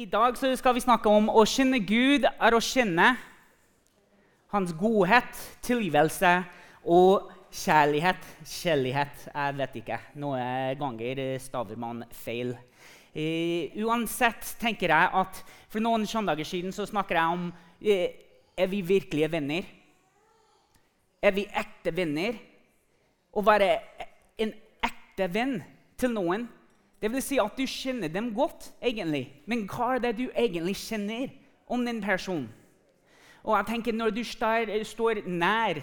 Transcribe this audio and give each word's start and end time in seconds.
I 0.00 0.06
dag 0.08 0.36
skal 0.56 0.72
vi 0.72 0.80
snakke 0.80 1.10
om 1.12 1.26
å 1.28 1.42
kjenne 1.44 1.76
Gud 1.84 2.24
er 2.24 2.54
å 2.56 2.60
kjenne 2.64 3.10
hans 4.48 4.70
godhet, 4.80 5.40
tilgivelse 5.66 6.30
og 6.88 7.26
kjærlighet. 7.52 8.22
Kjærlighet, 8.48 9.26
jeg 9.28 9.56
vet 9.58 9.74
ikke. 9.82 9.98
Noen 10.22 10.78
ganger 10.80 11.20
staver 11.44 11.76
man 11.82 12.00
feil. 12.16 12.54
Uh, 13.12 13.76
uansett 13.82 14.54
tenker 14.62 14.94
jeg 14.94 15.10
at 15.20 15.42
For 15.68 15.84
noen 15.84 16.06
søndager 16.08 16.48
siden 16.48 16.72
så 16.72 16.86
snakker 16.88 17.18
jeg 17.18 17.34
om 17.34 17.50
uh, 17.50 18.06
er 18.56 18.70
vi 18.72 18.80
virkelige 18.80 19.28
venner. 19.34 19.68
Er 21.20 21.36
vi 21.36 21.44
ekte 21.44 21.92
venner? 21.92 22.40
Å 23.36 23.44
være 23.44 23.68
en 24.40 24.56
ekte 24.88 25.28
venn 25.34 25.58
til 26.00 26.16
noen 26.16 26.48
det 27.00 27.08
vil 27.08 27.22
si 27.24 27.38
at 27.40 27.56
du 27.56 27.64
kjenner 27.64 28.12
dem 28.12 28.32
godt, 28.36 28.70
egentlig. 28.82 29.30
Men 29.48 29.64
hva 29.70 29.94
er 29.94 30.02
det 30.04 30.16
du 30.18 30.26
egentlig 30.28 30.76
kjenner 30.76 31.30
om 31.70 31.84
den 31.86 32.02
personen? 32.04 32.50
Og 33.40 33.56
jeg 33.56 33.66
tenker 33.70 33.96
Når 33.96 34.10
du 34.10 34.22
står 34.24 35.22
nær 35.26 35.80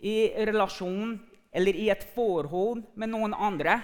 i 0.00 0.16
relasjonen 0.48 1.18
eller 1.52 1.76
i 1.76 1.90
et 1.92 2.04
forhold 2.14 2.82
med 2.96 3.12
noen 3.12 3.34
andre, 3.34 3.82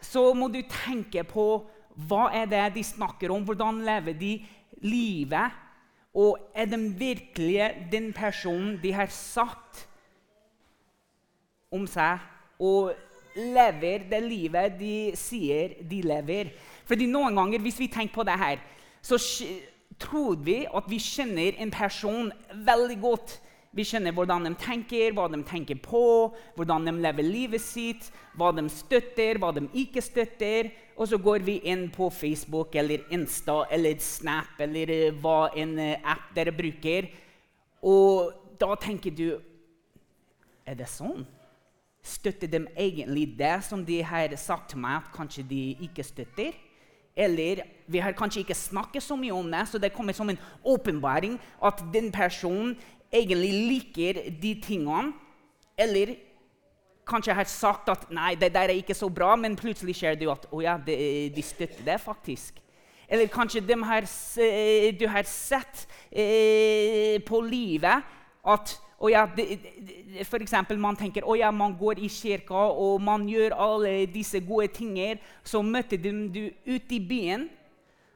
så 0.00 0.32
må 0.34 0.48
du 0.48 0.60
tenke 0.86 1.24
på 1.26 1.64
hva 2.08 2.28
er 2.34 2.46
det 2.50 2.62
de 2.74 2.82
snakker 2.82 3.30
om, 3.30 3.44
hvordan 3.46 3.82
lever 3.86 4.16
de 4.18 4.32
livet? 4.82 5.50
Og 6.14 6.38
er 6.54 6.66
de 6.70 6.78
virkelig 6.98 7.88
den 7.90 8.12
personen 8.14 8.78
de 8.82 8.92
har 8.94 9.10
sagt 9.10 9.86
om 11.74 11.86
seg? 11.90 12.22
Og 12.58 12.94
lever 13.36 14.06
det 14.10 14.20
livet 14.24 14.78
de 14.78 14.96
sier 15.18 15.76
de 15.82 16.00
lever. 16.06 16.52
Fordi 16.88 17.08
noen 17.10 17.36
ganger, 17.36 17.62
hvis 17.64 17.80
vi 17.80 17.90
tenker 17.90 18.14
på 18.14 18.26
det 18.26 18.36
her, 18.38 18.60
så 19.04 19.18
tror 20.00 20.36
vi 20.44 20.64
at 20.66 20.86
vi 20.90 21.00
kjenner 21.02 21.56
en 21.60 21.72
person 21.74 22.30
veldig 22.66 23.00
godt. 23.02 23.38
Vi 23.74 23.82
kjenner 23.82 24.14
hvordan 24.14 24.46
de 24.46 24.52
tenker, 24.60 25.10
hva 25.16 25.26
de 25.30 25.40
tenker 25.46 25.78
på, 25.82 26.30
hvordan 26.54 26.86
de 26.86 26.94
lever 27.02 27.26
livet 27.26 27.62
sitt, 27.62 28.06
hva 28.38 28.52
de 28.54 28.68
støtter, 28.70 29.40
hva 29.42 29.50
de 29.56 29.66
ikke 29.82 30.02
støtter. 30.04 30.70
Og 30.94 31.10
så 31.10 31.18
går 31.18 31.42
vi 31.42 31.58
inn 31.66 31.88
på 31.90 32.06
Facebook 32.14 32.76
eller 32.78 33.02
Insta 33.14 33.64
eller 33.74 33.98
Snap 33.98 34.60
eller 34.62 34.92
eh, 34.94 35.16
hva 35.18 35.48
en 35.58 35.74
eh, 35.82 35.98
app 36.06 36.30
dere 36.36 36.54
bruker, 36.54 37.10
og 37.82 38.30
da 38.60 38.76
tenker 38.80 39.12
du 39.12 39.26
Er 40.64 40.78
det 40.78 40.86
sånn? 40.88 41.26
Støtter 42.04 42.50
de 42.52 42.66
egentlig 42.76 43.30
det 43.38 43.56
som 43.64 43.84
de 43.84 44.02
har 44.04 44.34
sagt 44.36 44.70
til 44.74 44.82
meg 44.82 45.00
at 45.00 45.12
kanskje 45.14 45.46
de 45.48 45.62
ikke 45.86 46.04
støtter? 46.04 46.52
Eller 47.16 47.62
vi 47.86 48.02
har 48.02 48.12
kanskje 48.12 48.42
ikke 48.42 48.56
snakket 48.58 49.02
så 49.02 49.16
mye 49.16 49.32
om 49.32 49.50
det, 49.50 49.62
så 49.70 49.78
det 49.78 49.92
kommer 49.94 50.12
som 50.12 50.30
en 50.30 50.40
åpenbaring 50.64 51.38
at 51.64 51.80
den 51.94 52.10
personen 52.12 52.74
egentlig 53.12 53.52
liker 53.52 54.20
de 54.42 54.54
tingene. 54.62 55.14
Eller 55.78 56.16
kanskje 57.06 57.34
har 57.34 57.44
sagt 57.44 57.88
at 57.88 58.10
'nei, 58.10 58.34
det 58.34 58.52
der 58.54 58.60
er 58.68 58.80
ikke 58.80 58.94
så 58.94 59.08
bra', 59.08 59.36
men 59.36 59.56
plutselig 59.56 59.94
det 60.00 60.24
jo 60.24 60.32
at 60.32 60.46
'å 60.52 60.62
ja, 60.62 60.76
de, 60.86 61.32
de 61.36 61.42
støtter 61.42 61.84
det 61.84 62.00
faktisk'. 62.00 62.60
Eller 63.08 63.26
kanskje 63.26 63.60
har, 63.84 64.04
du 65.00 65.08
har 65.08 65.22
sett 65.22 65.86
eh, 66.10 67.20
på 67.26 67.40
livet 67.40 68.02
at 68.46 68.80
og 69.04 69.10
ja, 69.12 69.26
for 70.24 70.40
eksempel, 70.40 70.78
Man 70.78 70.96
tenker 70.96 71.26
at 71.28 71.38
ja, 71.38 71.50
man 71.50 71.76
går 71.76 71.98
i 72.00 72.08
kirka 72.08 72.54
og 72.54 73.02
man 73.02 73.26
gjør 73.28 73.52
alle 73.52 74.06
disse 74.06 74.40
gode 74.40 74.68
tingene. 74.72 75.20
Så 75.44 75.62
møter 75.62 75.96
de 75.96 76.12
du 76.32 76.72
ute 76.72 76.94
i 76.94 77.06
byen. 77.08 77.48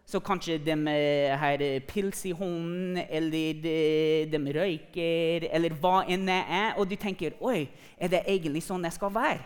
Så 0.06 0.20
kanskje 0.24 0.56
de 0.58 0.72
eh, 0.88 1.36
har 1.36 1.60
pils 1.88 2.24
i 2.24 2.30
hånden, 2.32 2.96
eller 3.10 3.52
de, 3.62 4.28
de, 4.32 4.52
røyker, 4.56 5.44
eller 5.52 5.74
hva 5.76 6.06
enn 6.08 6.24
det 6.24 6.38
er. 6.48 6.72
Og 6.78 6.88
du 6.88 6.96
tenker 6.96 7.36
Oi, 7.40 7.68
er 8.00 8.08
det 8.08 8.22
egentlig 8.24 8.62
sånn 8.64 8.88
jeg 8.88 8.96
skal 8.96 9.12
være? 9.12 9.44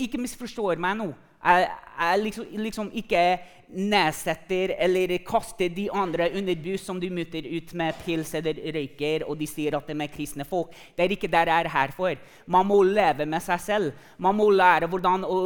Ikke 0.00 0.16
misforstår 0.16 0.80
meg 0.80 0.96
nå. 0.96 1.10
Jeg, 1.38 1.68
jeg 1.98 2.22
liksom, 2.24 2.46
liksom, 2.64 2.90
ikke 2.98 3.22
nedsetter 3.68 4.72
eller 4.80 5.12
kaster 5.26 5.68
de 5.70 5.88
andre 5.92 6.30
under 6.38 6.56
buss 6.64 6.86
som 6.88 6.98
du 7.00 7.06
møter 7.12 7.44
ut 7.46 7.74
med 7.76 7.98
pils 8.04 8.32
eller 8.38 8.58
røyker, 8.74 9.26
og 9.28 9.38
de 9.38 9.46
sier 9.46 9.76
at 9.76 9.86
de 9.86 9.94
er 9.94 10.12
kristne 10.12 10.46
folk. 10.48 10.72
Det 10.96 11.04
er 11.04 11.14
ikke 11.14 11.30
det 11.30 11.44
jeg 11.46 11.66
er 11.66 11.70
her 11.74 11.94
for. 11.96 12.16
Man 12.46 12.66
må 12.66 12.80
leve 12.82 13.26
med 13.28 13.44
seg 13.44 13.62
selv. 13.62 13.92
Man 14.18 14.38
må 14.38 14.48
lære 14.50 14.88
hvordan 14.90 15.26
å 15.28 15.38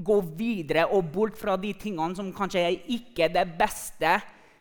gå 0.00 0.20
videre 0.38 0.86
og 0.88 1.10
bort 1.12 1.36
fra 1.36 1.56
de 1.60 1.74
tingene 1.76 2.16
som 2.16 2.32
kanskje 2.32 2.62
er 2.64 2.78
ikke 2.88 3.28
det 3.34 3.44
beste 3.58 4.16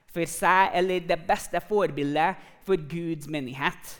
for 0.10 0.26
seg, 0.28 0.74
eller 0.76 1.06
det 1.06 1.20
beste 1.28 1.62
forbildet 1.70 2.40
for 2.66 2.90
Guds 2.90 3.30
menighet. 3.30 4.00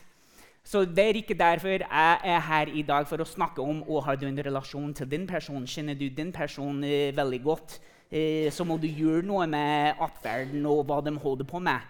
Så 0.62 0.84
det 0.84 1.04
er 1.04 1.18
ikke 1.18 1.38
derfor 1.38 1.72
jeg 1.72 2.18
er 2.32 2.42
her 2.46 2.70
i 2.76 2.82
dag 2.86 3.06
for 3.08 3.22
å 3.22 3.28
snakke 3.28 3.62
om 3.64 3.80
å 3.88 4.02
har 4.04 4.20
en 4.26 4.42
relasjon 4.44 4.92
til 4.94 5.08
din 5.08 5.26
person. 5.26 5.66
Kjenner 5.66 5.96
du 5.98 6.08
din 6.12 6.32
person 6.32 6.84
eh, 6.84 7.16
veldig 7.16 7.40
godt, 7.42 7.78
eh, 8.10 8.50
så 8.52 8.66
må 8.68 8.76
du 8.78 8.86
gjøre 8.86 9.24
noe 9.26 9.48
med 9.50 9.98
atferden 9.98 10.66
og 10.68 10.84
hva 10.86 11.00
de 11.02 11.16
holder 11.16 11.48
på 11.48 11.62
med. 11.64 11.80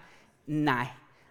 Nei. 0.46 0.86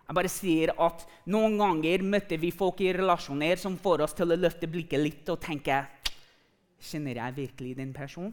Jeg 0.10 0.18
bare 0.18 0.30
sier 0.34 0.72
at 0.82 1.04
Noen 1.30 1.60
ganger 1.60 2.02
møter 2.02 2.40
vi 2.42 2.50
folk 2.50 2.80
i 2.82 2.94
relasjoner 2.98 3.60
som 3.62 3.76
får 3.78 4.08
oss 4.08 4.16
til 4.18 4.34
å 4.34 4.38
løfte 4.40 4.66
blikket 4.66 5.04
litt 5.04 5.30
og 5.30 5.38
tenke 5.44 5.84
Kjenner 6.80 7.20
jeg 7.20 7.36
virkelig 7.36 7.76
den 7.78 7.92
personen? 7.94 8.32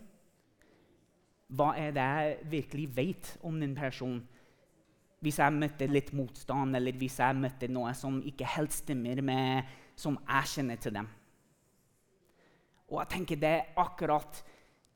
Hva 1.52 1.74
er 1.78 1.92
det 1.94 2.06
jeg 2.06 2.38
virkelig 2.50 2.86
vet 2.96 3.28
om 3.46 3.58
den 3.60 3.74
personen? 3.76 4.22
Hvis 5.26 5.40
jeg 5.42 5.58
møtte 5.58 5.88
litt 5.90 6.12
motstand, 6.14 6.78
eller 6.78 6.94
hvis 6.94 7.18
jeg 7.18 7.38
møtte 7.38 7.68
noe 7.72 7.90
som 7.98 8.20
ikke 8.22 8.46
helt 8.54 8.74
stemmer 8.74 9.22
med 9.26 9.72
som 9.98 10.18
jeg 10.22 10.52
kjenner 10.52 10.78
til 10.78 10.94
dem. 10.94 11.08
Og 12.86 13.00
jeg 13.02 13.10
tenker 13.16 13.40
det 13.42 13.50
er 13.50 13.80
akkurat 13.82 14.38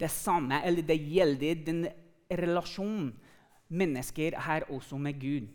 det 0.00 0.10
samme, 0.14 0.62
eller 0.64 0.86
det 0.86 1.00
gjelder 1.02 1.64
den 1.66 1.82
relasjonen 2.30 3.10
mennesker 3.70 4.36
har 4.46 4.68
også 4.70 4.98
med 4.98 5.18
Gud. 5.20 5.48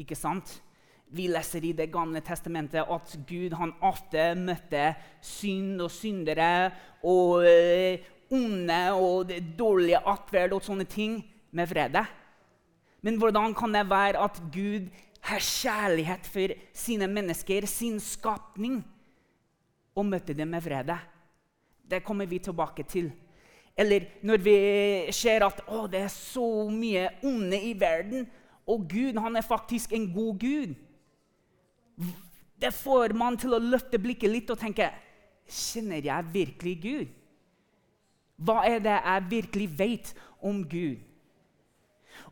Ikke 0.00 0.16
sant? 0.16 0.62
Vi 1.06 1.28
leser 1.30 1.64
i 1.64 1.72
Det 1.76 1.86
gamle 1.92 2.20
testamentet 2.20 2.82
at 2.82 3.12
Gud 3.28 3.54
han 3.54 3.76
ofte 3.86 4.32
møtte 4.34 4.88
synd 5.22 5.80
og 5.84 5.90
syndere 5.94 6.72
og 7.06 7.44
uh, 7.46 8.08
onde 8.34 8.80
og 8.96 9.30
dårlige 9.58 10.00
atferd 10.02 10.56
og 10.56 10.64
sånne 10.66 10.88
ting 10.90 11.20
med 11.54 11.70
vrede. 11.70 12.02
Men 13.06 13.20
hvordan 13.22 13.54
kan 13.54 13.74
det 13.74 13.84
være 13.86 14.18
at 14.18 14.40
Gud 14.50 14.88
har 15.28 15.42
kjærlighet 15.42 16.26
for 16.26 16.54
sine 16.74 17.06
mennesker, 17.06 17.66
sin 17.70 18.00
skapning, 18.02 18.80
og 19.94 20.06
møter 20.06 20.34
dem 20.34 20.50
med 20.50 20.64
vrede? 20.64 20.98
Det 21.90 22.02
kommer 22.04 22.26
vi 22.26 22.38
tilbake 22.42 22.82
til. 22.82 23.12
Eller 23.76 24.08
når 24.22 24.42
vi 24.42 24.56
ser 25.14 25.44
at 25.46 25.62
å, 25.68 25.84
det 25.86 26.00
er 26.02 26.10
så 26.10 26.66
mye 26.72 27.06
onde 27.22 27.60
i 27.62 27.72
verden, 27.78 28.26
og 28.66 28.88
Gud 28.90 29.20
han 29.22 29.38
er 29.38 29.46
faktisk 29.46 29.92
en 29.94 30.08
god 30.10 30.40
Gud. 30.42 30.74
Det 32.58 32.74
får 32.74 33.14
man 33.14 33.38
til 33.38 33.54
å 33.54 33.62
løfte 33.62 34.00
blikket 34.02 34.32
litt 34.32 34.50
og 34.50 34.58
tenke 34.58 34.90
Kjenner 35.46 36.02
jeg 36.02 36.32
virkelig 36.32 36.72
Gud? 36.82 37.10
Hva 38.42 38.64
er 38.66 38.80
det 38.82 38.96
jeg 38.96 39.28
virkelig 39.30 39.68
vet 39.78 40.16
om 40.42 40.64
Gud? 40.66 41.05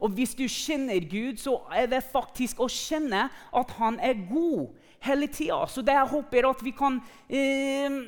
Og 0.00 0.14
hvis 0.16 0.34
du 0.34 0.44
kjenner 0.50 1.04
Gud, 1.10 1.38
så 1.40 1.58
er 1.74 1.88
det 1.90 2.02
faktisk 2.06 2.60
å 2.60 2.68
kjenne 2.70 3.28
at 3.30 3.78
han 3.78 3.98
er 4.02 4.18
god 4.30 4.74
hele 5.04 5.28
tida. 5.30 5.62
Så 5.68 5.84
det 5.84 5.94
jeg 5.96 6.12
håper 6.12 6.50
at 6.50 6.62
vi 6.64 6.74
kan 6.76 7.00
eh, 7.28 7.98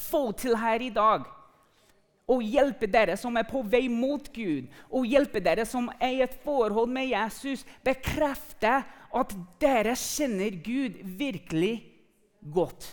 få 0.00 0.26
til 0.38 0.56
her 0.58 0.82
i 0.82 0.92
dag, 0.94 1.26
og 2.24 2.40
hjelpe 2.40 2.88
dere 2.88 3.18
som 3.20 3.36
er 3.36 3.44
på 3.44 3.60
vei 3.68 3.84
mot 3.92 4.30
Gud, 4.32 4.70
og 4.88 5.04
hjelpe 5.04 5.42
dere 5.44 5.66
som 5.68 5.90
er 5.98 6.14
i 6.14 6.22
et 6.24 6.36
forhold 6.44 6.88
med 6.92 7.10
Jesus, 7.10 7.66
bekrefte 7.84 8.78
at 9.14 9.34
dere 9.60 9.92
kjenner 9.98 10.56
Gud 10.64 10.96
virkelig 11.18 11.74
godt. 12.40 12.86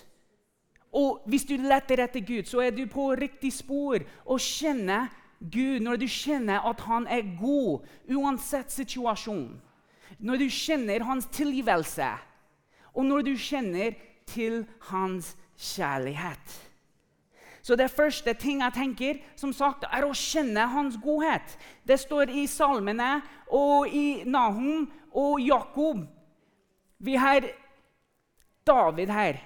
Og 0.92 1.24
hvis 1.32 1.48
du 1.48 1.56
leter 1.56 2.04
etter 2.04 2.24
Gud, 2.28 2.44
så 2.50 2.66
er 2.66 2.76
du 2.76 2.84
på 2.92 3.14
riktig 3.16 3.54
spor 3.56 4.04
og 4.26 4.44
kjenner 4.44 5.08
Gud, 5.42 5.82
når 5.82 5.98
du 5.98 6.08
kjenner 6.08 6.62
at 6.70 6.82
han 6.86 7.08
er 7.10 7.26
god 7.40 7.86
uansett 8.14 8.72
situasjon, 8.72 9.56
når 10.22 10.38
du 10.44 10.50
kjenner 10.54 11.06
hans 11.08 11.26
tilgivelse, 11.34 12.10
og 12.94 13.08
når 13.08 13.26
du 13.26 13.32
kjenner 13.40 13.96
til 14.30 14.66
hans 14.92 15.34
kjærlighet. 15.58 16.60
Så 17.62 17.76
det 17.78 17.92
første 17.94 18.34
ting 18.34 18.62
jeg 18.62 18.74
tenker, 18.74 19.20
som 19.38 19.54
sagt, 19.54 19.86
er 19.86 20.06
å 20.06 20.16
kjenne 20.18 20.66
hans 20.74 20.98
godhet. 21.02 21.58
Det 21.86 22.00
står 22.02 22.34
i 22.34 22.48
salmene 22.50 23.20
og 23.54 23.90
i 23.90 24.24
Nahum 24.26 24.88
og 25.14 25.42
Jakob. 25.42 26.08
Vi 26.98 27.18
har 27.22 27.46
David 28.66 29.14
her. 29.14 29.42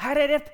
Her 0.00 0.20
er 0.20 0.36
et 0.36 0.52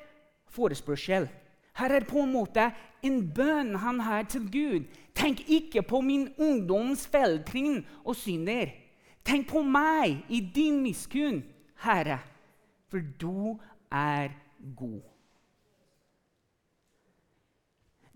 forespørsel. 0.50 1.28
Her 1.78 1.94
er 1.96 2.06
på 2.08 2.24
en 2.24 2.32
måte 2.34 2.70
en 3.06 3.20
bønn 3.34 3.74
han 3.80 4.00
har 4.04 4.26
til 4.28 4.48
Gud. 4.50 4.88
Tenk 5.14 5.44
ikke 5.48 5.82
på 5.86 6.00
min 6.04 6.28
ungdoms 6.38 7.06
feiltrinn 7.10 7.84
og 8.04 8.16
synder. 8.18 8.72
Tenk 9.24 9.48
på 9.50 9.62
meg 9.62 10.24
i 10.32 10.40
din 10.40 10.80
miskunn, 10.82 11.42
Herre, 11.84 12.18
for 12.90 13.04
du 13.20 13.58
er 13.92 14.32
god. 14.76 15.02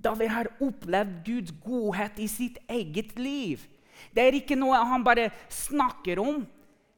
David 0.04 0.28
har 0.28 0.50
opplevd 0.60 1.20
Guds 1.24 1.54
godhet 1.64 2.18
i 2.20 2.28
sitt 2.28 2.58
eget 2.68 3.14
liv. 3.18 3.62
Det 4.12 4.26
er 4.26 4.36
ikke 4.36 4.58
noe 4.58 4.82
han 4.84 5.04
bare 5.06 5.30
snakker 5.48 6.20
om. 6.20 6.42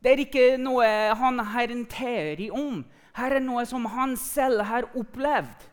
Det 0.03 0.13
er 0.13 0.23
ikke 0.25 0.47
noe 0.59 0.87
han 1.19 1.39
har 1.53 1.71
en 1.73 1.85
teori 1.91 2.49
om. 2.51 2.83
Her 3.17 3.39
er 3.39 3.45
noe 3.45 3.65
som 3.69 3.87
han 3.91 4.17
selv 4.21 4.65
har 4.67 4.89
opplevd. 4.99 5.69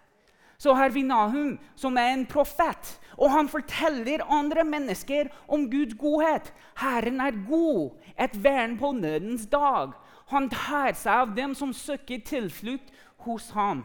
Så 0.63 0.73
har 0.73 0.93
vi 0.95 1.01
Nahum, 1.03 1.57
som 1.75 1.97
er 1.99 2.13
en 2.13 2.25
profet. 2.29 2.93
Og 3.17 3.31
han 3.33 3.49
forteller 3.51 4.23
andre 4.31 4.63
mennesker 4.63 5.27
om 5.47 5.65
Guds 5.71 5.97
godhet. 5.99 6.53
Herren 6.79 7.19
er 7.19 7.41
god, 7.49 7.97
et 8.15 8.37
vern 8.43 8.77
på 8.79 8.93
nødens 8.95 9.43
dag. 9.51 9.91
Han 10.31 10.47
tar 10.49 10.95
seg 10.95 11.25
av 11.25 11.33
dem 11.35 11.51
som 11.57 11.73
søker 11.75 12.23
tilflukt 12.23 12.93
hos 13.25 13.49
ham. 13.57 13.83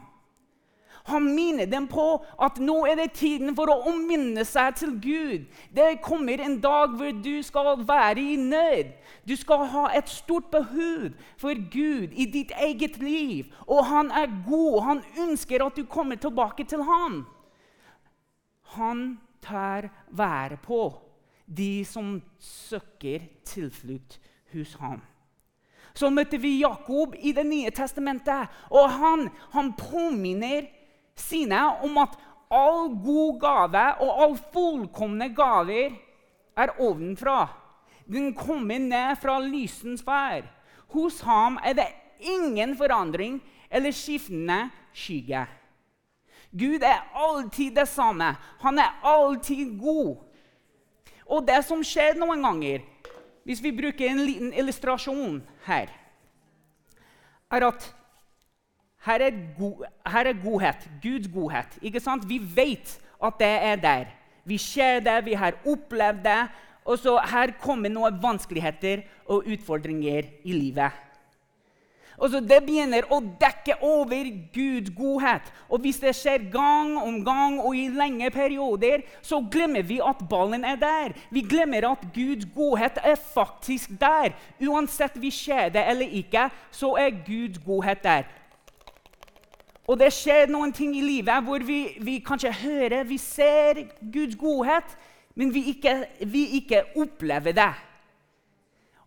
Han 1.09 1.25
minner 1.35 1.67
dem 1.67 1.87
på 1.89 2.05
at 2.45 2.59
nå 2.61 2.83
er 2.87 2.99
det 3.01 3.15
tiden 3.17 3.55
for 3.57 3.71
å 3.73 3.79
omminne 3.89 4.45
seg 4.45 4.77
til 4.77 4.93
Gud. 5.01 5.47
Det 5.73 6.03
kommer 6.05 6.43
en 6.45 6.59
dag 6.61 6.93
hvor 6.99 7.15
du 7.25 7.39
skal 7.47 7.81
være 7.89 8.21
i 8.21 8.37
nød. 8.37 8.93
Du 9.29 9.35
skal 9.37 9.65
ha 9.73 9.87
et 9.97 10.09
stort 10.13 10.51
behov 10.53 11.11
for 11.41 11.57
Gud 11.73 12.13
i 12.13 12.29
ditt 12.29 12.53
eget 12.61 13.01
liv. 13.01 13.49
Og 13.67 13.85
han 13.89 14.13
er 14.13 14.31
god. 14.49 14.83
Han 14.85 15.03
ønsker 15.27 15.65
at 15.65 15.77
du 15.77 15.85
kommer 15.89 16.21
tilbake 16.21 16.69
til 16.69 16.85
ham. 16.85 17.23
Han 18.77 19.19
tar 19.41 19.89
vare 20.13 20.61
på 20.61 20.93
de 21.49 21.85
som 21.89 22.19
søker 22.39 23.31
tilflukt 23.49 24.21
hos 24.53 24.75
ham. 24.81 25.01
Så 25.97 26.11
møtte 26.13 26.39
vi 26.39 26.61
Jakob 26.61 27.17
i 27.19 27.33
Det 27.33 27.47
nye 27.47 27.71
testamentet, 27.75 28.53
og 28.71 28.91
han, 29.01 29.29
han 29.51 29.73
påminner 29.73 30.69
sine 31.21 31.61
om 31.85 31.99
at 32.03 32.17
all 32.49 32.89
god 33.05 33.41
gave 33.43 33.85
og 34.05 34.23
all 34.25 34.37
fullkomne 34.53 35.29
gaver 35.37 35.97
er 36.59 36.75
ovenfra. 36.81 37.47
Den 38.09 38.33
kommer 38.35 38.81
ned 38.81 39.17
fra 39.21 39.37
lysens 39.43 40.03
fær. 40.05 40.47
Hos 40.89 41.21
ham 41.21 41.59
er 41.65 41.77
det 41.77 41.89
ingen 42.19 42.75
forandring 42.77 43.39
eller 43.71 43.93
skiftende 43.93 44.71
skygge. 44.97 45.45
Gud 46.51 46.83
er 46.83 47.05
alltid 47.15 47.77
det 47.77 47.89
samme. 47.89 48.33
Han 48.65 48.79
er 48.79 48.97
alltid 49.05 49.77
god. 49.81 50.17
Og 51.29 51.45
det 51.45 51.61
som 51.69 51.85
skjer 51.85 52.17
noen 52.17 52.41
ganger, 52.43 52.81
hvis 53.45 53.61
vi 53.61 53.75
bruker 53.77 54.09
en 54.09 54.25
liten 54.25 54.55
illustrasjon 54.57 55.43
her, 55.67 55.93
er 57.53 57.65
at 57.69 57.85
her 59.09 59.25
er, 59.29 59.43
go 59.59 59.73
her 60.07 60.31
er 60.31 60.39
godhet. 60.43 60.89
Guds 61.03 61.29
godhet. 61.33 61.79
Ikke 61.83 62.01
sant? 62.01 62.29
Vi 62.29 62.39
vet 62.39 62.95
at 63.25 63.41
det 63.41 63.53
er 63.73 63.83
der. 63.83 64.15
Vi 64.45 64.59
ser 64.61 65.01
det, 65.05 65.19
vi 65.25 65.37
har 65.37 65.59
opplevd 65.67 66.25
det. 66.25 66.41
Og 66.89 66.99
så 66.99 67.19
her 67.33 67.53
kommer 67.61 67.93
noen 67.93 68.17
vanskeligheter 68.23 69.05
og 69.29 69.49
utfordringer 69.49 70.31
i 70.45 70.57
livet. 70.57 71.05
Og 72.19 72.33
så 72.33 72.41
Det 72.43 72.59
begynner 72.67 73.07
å 73.15 73.21
dekke 73.21 73.77
over 73.85 74.31
Guds 74.55 74.91
godhet. 74.97 75.53
Og 75.69 75.85
Hvis 75.85 76.01
det 76.03 76.15
skjer 76.19 76.49
gang 76.51 76.97
om 76.99 77.21
gang 77.25 77.61
og 77.61 77.77
i 77.77 77.87
lenge 77.95 78.31
perioder, 78.35 79.05
så 79.23 79.39
glemmer 79.51 79.87
vi 79.87 80.01
at 80.03 80.25
ballen 80.31 80.65
er 80.65 80.81
der. 80.81 81.15
Vi 81.31 81.45
glemmer 81.47 81.93
at 81.93 82.03
Guds 82.15 82.49
godhet 82.55 82.99
er 83.05 83.15
faktisk 83.15 83.95
der. 84.01 84.35
Uansett 84.61 85.15
vi 85.21 85.31
ser 85.31 85.69
det 85.69 85.85
eller 85.87 86.11
ikke, 86.11 86.49
så 86.71 86.97
er 86.99 87.23
Guds 87.27 87.63
godhet 87.63 88.03
der. 88.03 88.27
Og 89.89 89.97
det 89.97 90.11
skjer 90.13 90.51
noen 90.53 90.73
ting 90.77 90.93
i 90.97 91.05
livet 91.05 91.45
hvor 91.47 91.63
vi, 91.65 91.81
vi 92.05 92.19
kanskje 92.25 92.53
hører, 92.61 93.07
vi 93.09 93.17
ser 93.19 93.87
Guds 94.13 94.37
godhet, 94.37 94.97
men 95.39 95.53
vi 95.55 95.71
ikke, 95.73 95.95
vi 96.29 96.45
ikke 96.61 96.83
opplever 96.99 97.57
det. 97.57 97.73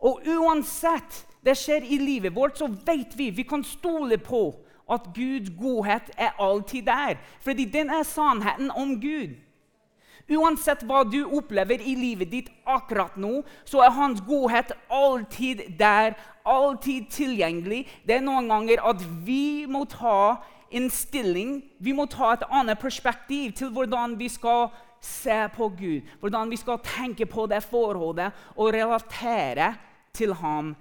Og 0.01 0.25
uansett 0.25 1.25
det 1.45 1.53
skjer 1.57 1.85
i 1.85 1.99
livet 2.01 2.33
vårt, 2.33 2.57
så 2.57 2.67
vet 2.67 3.13
vi 3.17 3.29
vi 3.33 3.45
kan 3.45 3.63
stole 3.65 4.17
på 4.17 4.47
at 4.91 5.11
Guds 5.13 5.53
godhet 5.59 6.09
er 6.17 6.33
alltid 6.41 6.89
der. 6.89 7.21
Fordi 7.41 7.65
den 7.65 7.89
er 7.89 8.03
sannheten 8.03 8.71
om 8.71 8.97
Gud. 9.01 9.37
Uansett 10.31 10.83
hva 10.87 11.01
du 11.03 11.19
opplever 11.25 11.81
i 11.83 11.93
livet 11.97 12.31
ditt 12.31 12.49
akkurat 12.65 13.17
nå, 13.19 13.41
så 13.65 13.81
er 13.83 13.93
hans 13.97 14.21
godhet 14.25 14.71
alltid 14.89 15.65
der, 15.79 16.15
alltid 16.45 17.09
tilgjengelig. 17.11 17.83
Det 18.07 18.17
er 18.17 18.25
noen 18.25 18.49
ganger 18.49 18.83
at 18.91 19.03
vi 19.25 19.65
må 19.69 19.83
ta 19.91 20.39
en 20.71 20.89
stilling. 20.89 21.61
Vi 21.79 21.91
må 21.91 22.05
ta 22.05 22.33
et 22.33 22.47
annet 22.49 22.79
perspektiv 22.79 23.51
til 23.57 23.71
hvordan 23.75 24.17
vi 24.19 24.29
skal 24.29 24.69
se 25.01 25.47
på 25.55 25.69
Gud. 25.77 26.01
Hvordan 26.19 26.51
vi 26.51 26.59
skal 26.59 26.79
tenke 26.83 27.25
på 27.25 27.45
det 27.49 27.63
forholdet 27.63 28.31
og 28.55 28.73
relatere 28.73 29.73
til 30.13 30.33
ham 30.33 30.75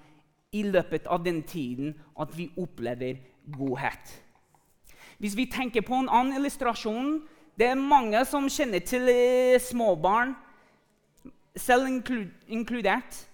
i 0.52 0.62
løpet 0.62 1.06
av 1.06 1.24
den 1.24 1.42
tiden 1.42 1.94
at 2.20 2.32
vi 2.36 2.50
opplever 2.58 3.20
godhet. 3.56 4.22
Hvis 5.18 5.36
vi 5.36 5.46
tenker 5.52 5.84
på 5.84 5.94
en 5.94 6.08
annen 6.08 6.36
illustrasjon 6.36 7.20
Det 7.58 7.66
er 7.66 7.74
mange 7.76 8.22
som 8.24 8.46
kjenner 8.48 8.80
til 8.80 9.04
eh, 9.12 9.60
småbarn, 9.60 10.30
selv 11.56 11.90
inkludert. 12.48 13.28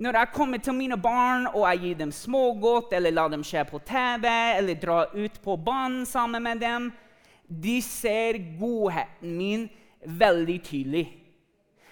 Når 0.00 0.16
jeg 0.16 0.32
kommer 0.32 0.56
til 0.64 0.72
mine 0.72 0.96
barn 0.96 1.44
og 1.50 1.66
jeg 1.68 1.80
gir 1.82 1.96
dem 1.98 2.12
smågodt 2.12 2.94
eller 2.96 3.12
lar 3.12 3.28
dem 3.28 3.42
se 3.44 3.60
på 3.68 3.82
TV 3.84 4.24
eller 4.56 4.78
dra 4.80 5.02
ut 5.12 5.36
på 5.44 5.56
banen 5.60 6.06
sammen 6.08 6.40
med 6.42 6.62
dem, 6.62 6.86
de 7.44 7.82
ser 7.84 8.38
godheten 8.56 9.36
min 9.36 9.68
veldig 10.00 10.56
tydelig. 10.64 11.04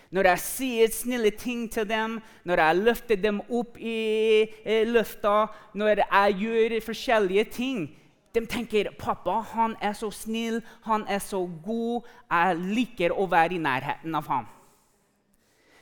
Når 0.09 0.31
jeg 0.31 0.41
sier 0.47 0.89
snille 0.97 1.35
ting 1.37 1.67
til 1.69 1.85
dem, 1.85 2.17
når 2.49 2.65
jeg 2.65 2.81
løfter 2.81 3.21
dem 3.21 3.43
opp 3.53 3.77
i 3.77 4.49
lufta, 4.89 5.51
når 5.77 6.01
jeg 6.07 6.39
gjør 6.41 6.79
forskjellige 6.89 7.45
ting 7.61 7.89
De 8.35 8.47
tenker 8.47 8.91
'Pappa, 8.93 9.41
han 9.41 9.75
er 9.81 9.93
så 9.93 10.11
snill, 10.11 10.61
han 10.85 11.05
er 11.09 11.19
så 11.19 11.49
god. 11.65 12.05
Jeg 12.31 12.57
liker 12.57 13.11
å 13.11 13.25
være 13.27 13.57
i 13.57 13.59
nærheten 13.59 14.15
av 14.15 14.29
ham.' 14.29 14.58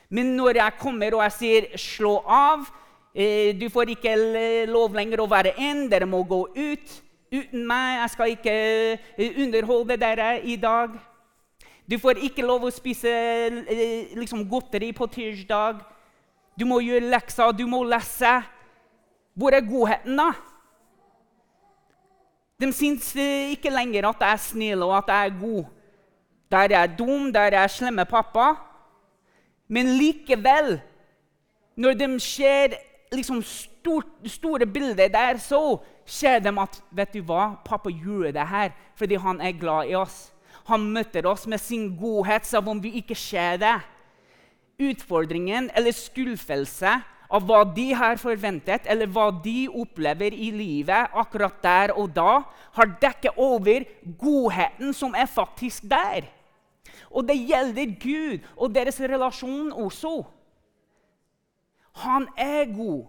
Men 0.09 0.35
når 0.37 0.61
jeg 0.61 0.79
kommer 0.79 1.15
og 1.15 1.23
jeg 1.23 1.31
sier 1.31 1.77
'slå 1.77 2.23
av', 2.25 2.71
eh, 3.15 3.59
du 3.59 3.69
får 3.69 3.89
ikke 3.95 4.15
lov 4.67 4.93
lenger 4.93 5.19
å 5.19 5.27
være 5.27 5.53
én, 5.57 5.89
dere 5.89 6.05
må 6.05 6.23
gå 6.23 6.47
ut. 6.55 7.03
Uten 7.31 7.67
meg, 7.67 7.99
jeg 8.01 8.09
skal 8.09 8.29
ikke 8.31 8.53
eh, 9.17 9.43
underholde 9.43 9.97
dere 9.97 10.41
i 10.43 10.55
dag. 10.55 10.89
Du 11.89 11.97
får 11.99 12.23
ikke 12.23 12.45
lov 12.45 12.63
å 12.63 12.71
spise 12.71 13.09
eh, 13.09 14.15
liksom, 14.15 14.47
godteri 14.49 14.93
på 14.93 15.07
tirsdag. 15.07 15.83
Du 16.59 16.65
må 16.65 16.79
gjøre 16.79 17.11
lekser, 17.11 17.51
du 17.51 17.67
må 17.67 17.83
lese. 17.83 18.41
Hvor 19.35 19.53
er 19.53 19.61
godheten, 19.61 20.17
da? 20.17 20.31
De 22.59 22.71
syns 22.73 23.11
ikke 23.51 23.69
lenger 23.69 24.07
at 24.09 24.21
jeg 24.21 24.33
er 24.33 24.37
snill 24.41 24.83
og 24.83 24.95
at 24.97 25.11
jeg 25.13 25.25
er 25.25 25.41
god. 25.41 25.65
Der 26.51 26.57
er 26.57 26.79
jeg 26.79 26.95
dum, 26.97 27.33
der 27.33 27.51
er 27.51 27.59
jeg 27.61 27.69
slemme 27.69 28.05
pappa. 28.05 28.66
Men 29.67 29.97
likevel, 29.99 30.77
når 31.75 31.97
de 31.99 32.07
ser 32.23 32.77
liksom 33.13 33.41
stort, 33.43 34.07
store 34.25 34.65
bilder 34.65 35.11
der, 35.11 35.37
så 35.37 35.79
ser 36.05 36.39
de 36.39 36.53
at 36.59 36.79
vet 36.91 37.13
du 37.13 37.21
hva, 37.21 37.57
pappa 37.65 37.91
gjorde 37.91 38.33
det 38.35 38.47
her 38.47 38.71
fordi 38.97 39.19
han 39.21 39.41
er 39.43 39.59
glad 39.59 39.91
i 39.91 39.95
oss. 39.99 40.31
Han 40.67 40.89
møter 40.91 41.27
oss 41.29 41.45
med 41.47 41.61
sin 41.63 41.91
godhet, 41.99 42.45
selv 42.45 42.67
om 42.71 42.79
vi 42.83 42.97
ikke 42.99 43.15
ser 43.15 43.59
det. 43.61 43.75
Utfordringen 44.79 45.69
eller 45.75 45.95
skuffelse 45.95 46.97
av 47.27 47.43
hva 47.47 47.61
de 47.75 47.91
har 47.95 48.19
forventet, 48.19 48.87
eller 48.87 49.09
hva 49.11 49.29
de 49.43 49.67
opplever 49.67 50.35
i 50.35 50.49
livet 50.55 51.13
akkurat 51.15 51.59
der 51.63 51.93
og 51.95 52.11
da, 52.15 52.41
har 52.75 52.95
dekket 53.01 53.39
over 53.39 53.85
godheten 54.19 54.93
som 54.95 55.15
er 55.15 55.27
faktisk 55.27 55.87
der. 55.87 56.27
Og 57.11 57.27
det 57.27 57.37
gjelder 57.47 57.93
Gud 58.01 58.47
og 58.55 58.73
deres 58.75 58.99
relasjon 59.01 59.71
også. 59.71 60.15
Han 62.03 62.27
er 62.37 62.67
god. 62.75 63.05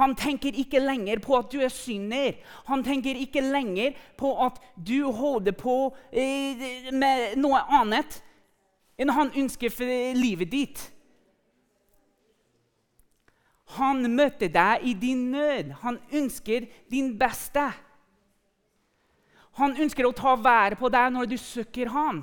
Han 0.00 0.14
tenker 0.16 0.56
ikke 0.56 0.80
lenger 0.80 1.20
på 1.20 1.36
at 1.36 1.52
du 1.52 1.60
er 1.60 1.72
synder. 1.72 2.38
Han 2.66 2.84
tenker 2.84 3.18
ikke 3.18 3.44
lenger 3.44 3.92
på 4.18 4.32
at 4.44 4.56
du 4.76 5.10
holder 5.12 5.52
på 5.52 5.76
eh, 6.12 6.88
med 6.92 7.36
noe 7.40 7.60
annet 7.68 8.22
enn 9.00 9.12
han 9.12 9.32
ønsker 9.36 9.72
for 9.72 10.16
livet 10.16 10.50
ditt. 10.52 10.82
Han 13.78 14.04
møter 14.12 14.50
deg 14.52 14.84
i 14.84 14.92
din 15.00 15.30
nød. 15.32 15.72
Han 15.84 15.98
ønsker 16.12 16.68
din 16.92 17.14
beste. 17.18 17.64
Han 19.60 19.76
ønsker 19.80 20.08
å 20.08 20.14
ta 20.16 20.34
været 20.40 20.78
på 20.80 20.88
deg 20.92 21.12
når 21.12 21.28
du 21.28 21.38
søker 21.40 21.92
ham. 21.92 22.22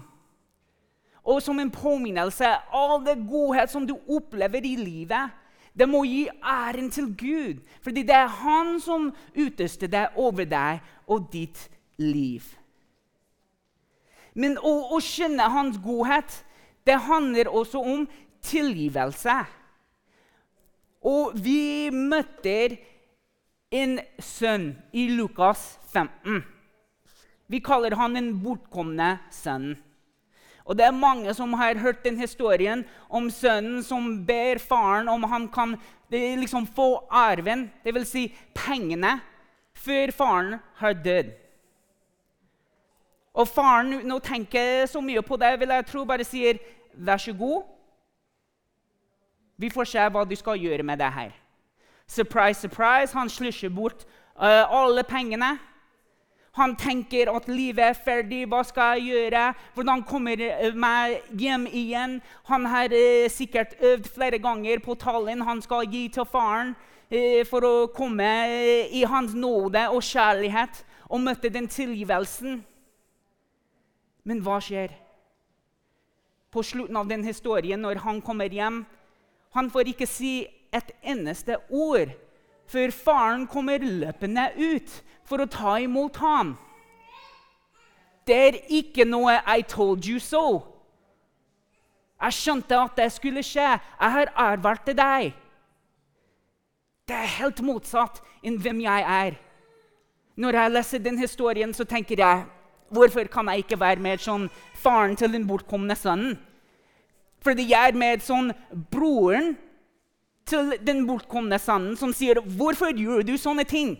Og 1.23 1.41
som 1.43 1.59
en 1.59 1.71
påminnelse 1.71 2.47
all 2.73 3.03
det 3.05 3.17
godhet 3.29 3.71
som 3.71 3.85
du 3.87 3.95
opplever 4.07 4.65
i 4.65 4.75
livet, 4.79 5.35
det 5.79 5.87
må 5.89 6.03
gi 6.03 6.27
æren 6.43 6.89
til 6.91 7.11
Gud. 7.17 7.59
Fordi 7.81 8.03
det 8.03 8.15
er 8.15 8.27
han 8.41 8.79
som 8.83 9.11
utøster 9.37 9.87
det 9.87 10.07
over 10.15 10.47
deg 10.49 10.79
og 11.07 11.29
ditt 11.33 11.69
liv. 11.97 12.43
Men 14.33 14.57
å, 14.57 14.73
å 14.95 14.99
skjønne 15.03 15.49
hans 15.51 15.79
godhet, 15.83 16.43
det 16.87 16.99
handler 17.05 17.51
også 17.51 17.81
om 17.83 18.05
tilgivelse. 18.45 19.35
Og 21.05 21.35
vi 21.39 21.89
møter 21.93 22.77
en 23.71 23.99
sønn 24.19 24.71
i 24.93 25.09
Lukas 25.13 25.77
15. 25.93 26.41
Vi 27.49 27.61
kaller 27.65 27.95
han 27.97 28.17
den 28.17 28.33
bortkomne 28.43 29.17
sønnen. 29.33 29.77
Og 30.69 30.77
Det 30.77 30.85
er 30.85 30.93
mange 30.93 31.33
som 31.33 31.53
har 31.57 31.79
hørt 31.81 32.03
den 32.05 32.17
historien 32.17 32.83
om 33.09 33.29
sønnen 33.33 33.81
som 33.83 34.25
ber 34.25 34.59
faren 34.61 35.09
om 35.09 35.23
han 35.23 35.47
kan 35.49 35.73
liksom 36.11 36.67
få 36.67 37.07
arven, 37.09 37.71
dvs. 37.85 38.07
Si 38.07 38.27
pengene, 38.53 39.15
før 39.73 40.11
faren 40.13 40.59
har 40.77 40.93
dødd. 40.93 41.31
Og 43.33 43.47
faren 43.47 43.95
nå 44.05 44.19
tenker 44.19 44.85
så 44.85 45.01
mye 45.01 45.21
på 45.25 45.37
det, 45.41 45.55
vil 45.59 45.73
jeg 45.73 45.85
tro, 45.85 46.05
bare 46.05 46.23
sier 46.23 46.59
'vær 46.93 47.17
så 47.17 47.33
god'. 47.33 47.65
Vi 49.57 49.69
får 49.69 49.83
se 49.83 49.99
hva 49.99 50.23
du 50.25 50.35
skal 50.35 50.59
gjøre 50.59 50.83
med 50.83 50.97
det 50.99 51.11
her. 51.13 51.31
Surprise, 52.07 52.61
surprise, 52.61 53.13
han 53.13 53.29
slusjer 53.29 53.69
bort 53.69 54.05
uh, 54.41 54.65
alle 54.69 55.03
pengene. 55.03 55.59
Han 56.57 56.75
tenker 56.75 57.29
at 57.29 57.47
livet 57.47 57.83
er 57.91 57.97
ferdig. 57.97 58.43
Hva 58.49 58.63
skal 58.65 58.97
jeg 58.97 59.13
gjøre? 59.13 59.43
Hvordan 59.75 60.03
kommer 60.07 60.41
jeg 60.41 60.73
meg 60.73 61.19
hjem 61.37 61.67
igjen? 61.69 62.19
Han 62.49 62.65
har 62.65 62.93
eh, 62.95 63.29
sikkert 63.31 63.75
øvd 63.79 64.09
flere 64.15 64.39
ganger 64.41 64.81
på 64.83 64.97
tallene 64.99 65.45
han 65.45 65.61
skal 65.61 65.85
gi 65.91 66.07
til 66.13 66.25
faren 66.25 66.73
eh, 67.11 67.45
for 67.47 67.65
å 67.65 67.73
komme 67.93 68.29
eh, 68.49 68.89
i 68.97 69.05
hans 69.05 69.35
nåde 69.37 69.85
og 69.93 70.01
kjærlighet 70.03 70.83
og 71.09 71.21
møte 71.21 71.53
den 71.53 71.69
tilgivelsen. 71.69 72.63
Men 74.25 74.41
hva 74.45 74.57
skjer? 74.61 74.95
På 76.49 76.63
slutten 76.65 76.97
av 76.97 77.09
den 77.09 77.23
historien, 77.23 77.81
når 77.81 78.01
han 78.01 78.23
kommer 78.25 78.49
hjem 78.49 78.85
Han 79.53 79.69
får 79.69 79.87
ikke 79.89 80.05
si 80.05 80.47
et 80.73 80.91
eneste 81.01 81.55
ord 81.69 82.11
før 82.69 82.93
faren 82.93 83.47
kommer 83.49 83.81
løpende 83.81 84.49
ut 84.57 84.95
for 85.25 85.41
å 85.41 85.49
ta 85.49 85.77
imot 85.81 86.17
ham. 86.21 86.55
Det 88.27 88.35
er 88.37 88.57
ikke 88.69 89.05
noe 89.05 89.41
'I 89.41 89.61
told 89.61 90.05
you 90.05 90.19
so'. 90.19 90.61
Jeg 92.21 92.33
skjønte 92.33 92.77
at 92.77 92.97
det 92.97 93.11
skulle 93.11 93.43
skje. 93.43 93.79
Jeg 94.01 94.11
har 94.11 94.33
advart 94.35 94.85
deg. 94.85 95.33
Det 97.07 97.15
er 97.15 97.37
helt 97.39 97.61
motsatt 97.61 98.21
enn 98.43 98.59
hvem 98.59 98.81
jeg 98.81 99.01
er. 99.01 99.37
Når 100.35 100.51
jeg 100.53 100.71
leser 100.71 100.99
den 100.99 101.17
historien, 101.17 101.73
så 101.73 101.83
tenker 101.83 102.19
jeg 102.19 102.45
hvorfor 102.89 103.23
kan 103.31 103.47
jeg 103.47 103.57
ikke 103.63 103.79
være 103.79 104.03
mer 104.03 104.17
sånn 104.17 104.49
faren 104.75 105.15
til 105.15 105.31
den 105.31 105.47
bortkomne 105.47 105.95
sønnen? 105.95 106.37
Fordi 107.41 107.69
jeg 107.71 107.89
er 107.89 107.97
mer 107.97 108.19
sånn 108.19 108.51
broren 108.91 109.57
til 110.49 110.73
den 110.85 111.05
bortkomne 111.07 111.59
sønnen 111.61 111.97
som 111.97 112.13
sier, 112.13 112.41
'Hvorfor 112.41 112.91
gjør 112.93 113.25
du 113.25 113.37
sånne 113.37 113.63
ting?' 113.63 113.97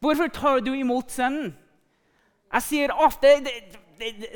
Hvorfor 0.00 0.28
tar 0.30 0.60
du 0.60 0.72
imot 0.72 1.10
sønnen? 1.10 1.56
Jeg 2.52 2.62
sier 2.62 2.92
ofte 2.94 3.26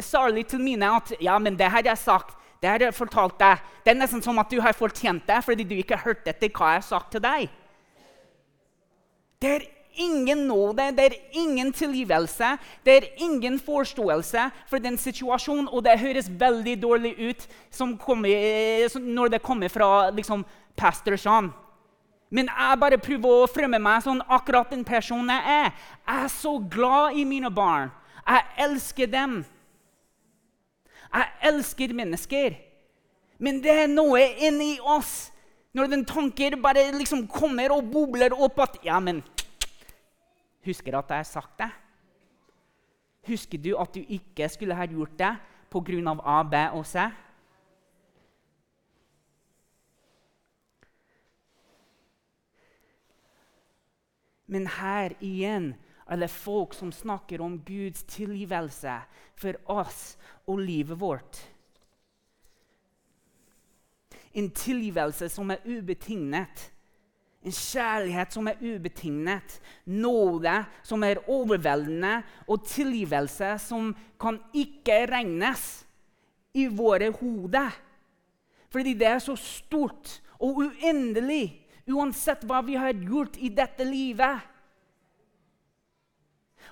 særlig 0.01 0.47
til 0.47 0.61
mine 0.61 0.89
at 0.97 1.13
ja, 1.21 1.39
men 1.39 1.57
det 1.59 1.71
har 1.71 1.83
jeg 1.85 1.99
sagt, 1.99 2.37
det 2.63 2.71
har 2.71 2.83
jeg 2.83 2.95
fortalt 2.95 3.39
deg. 3.39 3.63
Det 3.85 3.91
er 3.91 3.99
nesten 3.99 4.23
som 4.23 4.39
at 4.39 4.51
du 4.51 4.61
har 4.61 4.75
fortjent 4.75 5.27
det 5.27 5.45
fordi 5.45 5.65
du 5.65 5.75
ikke 5.75 5.97
har 5.97 6.13
hørt 6.13 6.27
etter 6.27 6.51
hva 6.51 6.75
jeg 6.75 6.83
har 6.83 6.89
sagt 6.89 7.13
til 7.13 7.23
deg. 7.23 7.49
Det 9.43 9.51
er 9.51 9.65
ingen 9.95 10.47
nåde, 10.49 10.91
det 10.97 11.05
er 11.05 11.17
ingen 11.33 11.73
tilgivelse, 11.73 12.57
det 12.85 12.97
er 12.97 13.09
ingen 13.25 13.59
forståelse 13.61 14.49
for 14.71 14.83
den 14.83 14.99
situasjonen. 14.99 15.69
Og 15.69 15.85
det 15.85 15.99
høres 16.01 16.31
veldig 16.31 16.77
dårlig 16.83 17.15
ut 17.19 17.49
kommer, 18.01 18.99
når 18.99 19.35
det 19.35 19.43
kommer 19.43 19.69
fra 19.69 20.11
liksom, 20.11 20.45
pastor 20.77 21.17
Sean. 21.17 21.53
Men 22.33 22.49
jeg 22.49 22.79
bare 22.81 22.97
prøver 22.97 23.43
å 23.43 23.49
fremme 23.51 23.79
meg 23.83 24.05
sånn 24.05 24.23
akkurat 24.25 24.71
den 24.73 24.87
personen 24.89 25.35
jeg 25.35 25.57
er. 25.67 25.75
Jeg 26.09 26.25
er 26.25 26.31
så 26.33 26.55
glad 26.59 27.19
i 27.21 27.27
mine 27.29 27.51
barn. 27.53 27.93
Jeg 28.25 28.47
elsker 28.65 29.11
dem. 29.13 29.43
Jeg 31.13 31.29
elsker 31.51 31.93
mennesker. 31.93 32.57
Men 33.43 33.61
det 33.61 33.75
er 33.85 33.91
noe 33.91 34.23
inni 34.47 34.79
oss 34.81 35.33
når 35.77 35.89
den 35.93 36.05
tanken 36.09 36.59
bare 36.63 36.87
liksom 36.95 37.27
kommer 37.33 37.73
og 37.75 37.89
bobler 37.93 38.33
opp 38.33 38.61
at 38.65 38.81
ja, 38.85 38.99
men 39.01 39.23
Husker 40.65 40.99
at 40.99 41.11
jeg 41.11 41.17
har 41.17 41.29
sagt 41.29 41.59
det? 41.59 41.71
Husker 43.27 43.59
du 43.59 43.75
at 43.79 43.95
du 43.95 44.01
ikke 44.03 44.49
skulle 44.49 44.75
ha 44.75 44.87
gjort 44.87 45.19
det 45.19 45.35
pga. 45.71 46.17
A, 46.25 46.43
B 46.43 46.55
og 46.79 46.87
C? 46.87 46.99
Men 54.47 54.67
her 54.67 55.15
igjen 55.21 55.73
er 56.07 56.21
det 56.21 56.29
folk 56.31 56.75
som 56.77 56.91
snakker 56.93 57.41
om 57.41 57.57
Guds 57.65 58.03
tilgivelse 58.05 58.99
for 59.39 59.57
oss 59.71 60.19
og 60.47 60.61
livet 60.61 61.01
vårt. 61.01 61.41
En 64.35 64.51
tilgivelse 64.51 65.29
som 65.33 65.51
er 65.51 65.65
ubetinget. 65.65 66.69
En 67.43 67.55
kjærlighet 67.55 68.35
som 68.35 68.49
er 68.49 68.61
ubetinget. 68.63 69.57
Nåde 69.87 70.65
som 70.87 71.03
er 71.03 71.23
overveldende, 71.27 72.21
og 72.47 72.67
tilgivelse 72.67 73.57
som 73.59 73.91
kan 74.21 74.39
ikke 74.55 75.05
regnes 75.11 75.87
i 76.55 76.69
våre 76.71 77.11
hoder. 77.11 77.73
Fordi 78.71 78.95
det 78.95 79.07
er 79.07 79.19
så 79.19 79.37
stort 79.37 80.21
og 80.39 80.63
uendelig 80.63 81.63
Uansett 81.91 82.45
hva 82.47 82.61
vi 82.63 82.77
har 82.79 82.95
gjort 82.95 83.37
i 83.43 83.51
dette 83.51 83.85
livet. 83.85 84.39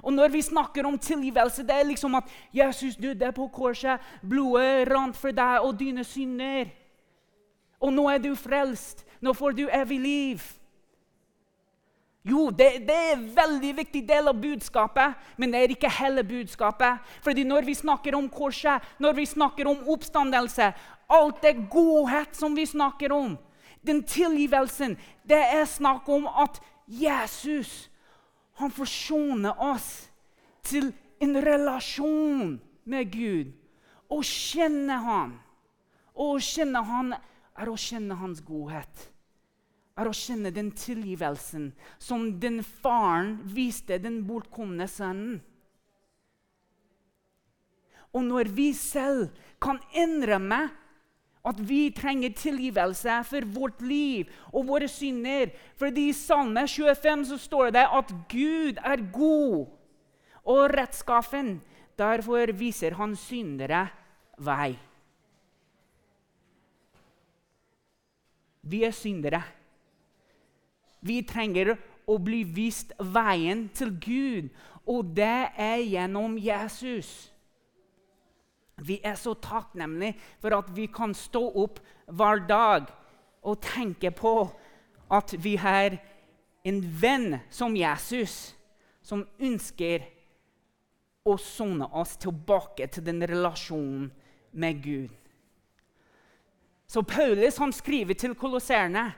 Og 0.01 0.15
når 0.15 0.31
vi 0.33 0.43
snakker 0.43 0.87
om 0.87 0.99
tilgivelse, 0.99 1.65
det 1.67 1.75
er 1.75 1.89
liksom 1.89 2.15
at 2.15 2.31
Jesus 2.55 2.97
døde 2.97 3.33
på 3.37 3.49
korset. 3.53 4.01
Blodet 4.23 4.89
rant 4.89 5.19
for 5.19 5.35
deg 5.35 5.67
og 5.67 5.75
dine 5.81 6.05
synder. 6.07 6.71
Og 7.81 7.93
nå 7.93 8.07
er 8.13 8.23
du 8.23 8.31
frelst. 8.39 9.05
Nå 9.21 9.35
får 9.37 9.59
du 9.59 9.67
evig 9.67 10.01
liv. 10.01 10.47
Jo, 12.23 12.51
det, 12.51 12.85
det, 12.85 12.95
er 12.95 13.13
en 13.15 13.29
veldig 13.37 13.71
viktig 13.79 14.03
del 14.09 14.29
av 14.29 14.41
budskapet, 14.41 15.17
men 15.41 15.53
det 15.53 15.61
er 15.61 15.73
ikke 15.73 15.93
hele 16.01 16.25
budskapet. 16.25 17.01
Fordi 17.25 17.47
når 17.49 17.65
vi 17.65 17.75
snakker 17.79 18.17
om 18.19 18.29
korset, 18.29 18.85
når 19.01 19.17
vi 19.17 19.27
snakker 19.27 19.71
om 19.71 19.87
oppstandelse, 19.89 20.73
alt 21.11 21.41
det 21.43 21.55
godhet 21.73 22.37
som 22.37 22.57
vi 22.57 22.67
snakker 22.69 23.13
om, 23.17 23.39
den 23.81 24.03
tilgivelsen, 24.05 24.99
det 25.25 25.41
er 25.41 25.65
snakk 25.65 26.09
om 26.13 26.29
at 26.29 26.61
Jesus 26.87 27.89
han 28.61 28.71
forsoner 28.71 29.57
oss 29.57 30.11
til 30.69 30.91
en 31.25 31.37
relasjon 31.41 32.59
med 32.85 33.13
Gud. 33.13 33.55
Å 34.11 34.21
kjenne 34.27 34.99
Han. 35.05 35.33
Å 36.13 36.35
kjenne 36.43 36.83
Han 36.85 37.15
er 37.15 37.71
å 37.71 37.77
kjenne 37.81 38.19
Hans 38.21 38.43
godhet. 38.45 39.07
Er 40.01 40.09
å 40.09 40.17
kjenne 40.17 40.53
den 40.55 40.71
tilgivelsen 40.73 41.71
som 42.01 42.31
den 42.41 42.63
faren 42.65 43.37
viste 43.53 43.99
den 44.01 44.23
bortkomne 44.25 44.87
sønnen. 44.89 45.43
Og 48.17 48.25
når 48.27 48.49
vi 48.57 48.71
selv 48.75 49.29
kan 49.63 49.79
innrømme 49.95 50.65
at 51.47 51.61
vi 51.65 51.89
trenger 51.97 52.35
tilgivelse 52.37 53.21
for 53.25 53.47
vårt 53.55 53.81
liv 53.85 54.29
og 54.53 54.67
våre 54.69 54.89
synder. 54.91 55.53
Fordi 55.81 56.11
I 56.11 56.17
Salme 56.17 56.67
25 56.69 57.25
så 57.33 57.39
står 57.41 57.73
det 57.77 57.87
at 57.87 58.13
Gud 58.29 58.81
er 58.85 59.07
god 59.13 59.71
og 60.45 60.75
rettskaffen. 60.75 61.59
Derfor 61.99 62.53
viser 62.57 62.97
han 63.01 63.17
syndere 63.17 63.87
vei. 64.41 64.75
Vi 68.61 68.85
er 68.85 68.93
syndere. 68.93 69.41
Vi 71.01 71.21
trenger 71.27 71.75
å 72.11 72.19
bli 72.21 72.43
vist 72.45 72.93
veien 72.99 73.69
til 73.77 73.93
Gud, 74.03 74.49
og 74.89 75.13
det 75.17 75.51
er 75.57 75.83
gjennom 75.85 76.37
Jesus. 76.41 77.31
Vi 78.81 78.99
er 79.05 79.17
så 79.21 79.35
takknemlige 79.37 80.17
for 80.41 80.57
at 80.57 80.71
vi 80.77 80.89
kan 80.93 81.15
stå 81.17 81.43
opp 81.63 81.81
hver 82.09 82.43
dag 82.49 82.89
og 83.45 83.61
tenke 83.65 84.11
på 84.13 84.35
at 85.11 85.35
vi 85.43 85.57
har 85.61 85.99
en 86.65 86.81
venn 87.03 87.39
som 87.53 87.77
Jesus, 87.77 88.55
som 89.03 89.25
ønsker 89.41 90.05
å 91.25 91.37
sone 91.41 91.87
oss 91.97 92.17
tilbake 92.21 92.89
til 92.93 93.05
den 93.05 93.25
relasjonen 93.29 94.11
med 94.53 94.83
Gud. 94.85 95.11
Så 96.91 97.03
Paulus 97.07 97.59
han 97.63 97.73
skriver 97.73 98.19
til 98.19 98.35
kolosserene 98.35 99.11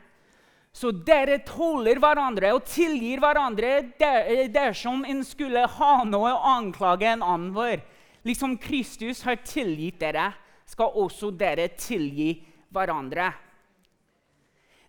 så 0.73 0.89
dere 1.05 1.43
tåler 1.45 2.01
hverandre 2.01 2.55
og 2.57 2.65
tilgir 2.65 3.21
hverandre 3.21 3.75
der, 4.01 4.49
dersom 4.53 5.05
en 5.05 5.21
skulle 5.25 5.67
ha 5.69 6.05
noe 6.09 6.33
å 6.33 6.45
anklage 6.57 7.11
en 7.11 7.23
annen 7.23 7.53
for. 7.55 7.83
Liksom 8.25 8.57
Kristus 8.63 9.21
har 9.27 9.37
tilgitt 9.45 10.01
dere, 10.01 10.31
skal 10.65 10.95
også 10.97 11.31
dere 11.37 11.69
tilgi 11.77 12.39
hverandre. 12.73 13.33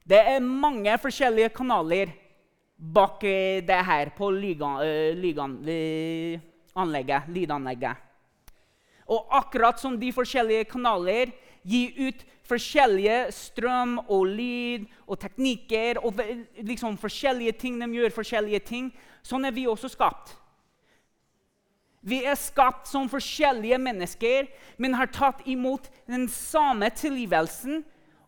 Det 0.04 0.20
er 0.20 0.44
mange 0.44 0.98
forskjellige 1.00 1.50
kanaler 1.56 2.12
bak 2.78 3.24
eh, 3.24 3.64
det 3.64 3.86
her 3.88 4.10
på 4.16 4.30
lydanlegget. 4.32 6.42
Lydanlegget. 7.28 7.96
Og 9.12 9.28
akkurat 9.36 9.80
som 9.80 10.00
de 10.00 10.12
forskjellige 10.16 10.64
kanaler 10.72 11.32
gir 11.64 12.10
ut 12.10 12.24
forskjellige 12.48 13.32
strøm 13.34 13.98
og 14.04 14.28
lyd 14.28 14.88
og 15.08 15.20
teknikker 15.22 16.02
og 16.04 16.20
liksom 16.60 16.98
forskjellige 17.00 17.56
ting 17.60 17.80
de 17.80 17.90
gjør 17.96 18.16
forskjellige 18.16 18.64
ting, 18.68 18.90
sånn 19.24 19.48
er 19.48 19.56
vi 19.56 19.68
også 19.70 19.92
skapt. 19.92 20.36
Vi 22.04 22.20
er 22.28 22.36
skapt 22.36 22.90
som 22.92 23.08
forskjellige 23.08 23.78
mennesker, 23.80 24.50
men 24.76 24.98
har 25.00 25.08
tatt 25.08 25.46
imot 25.48 25.88
den 26.10 26.28
samme 26.28 26.90
tilgivelsen. 26.92 27.80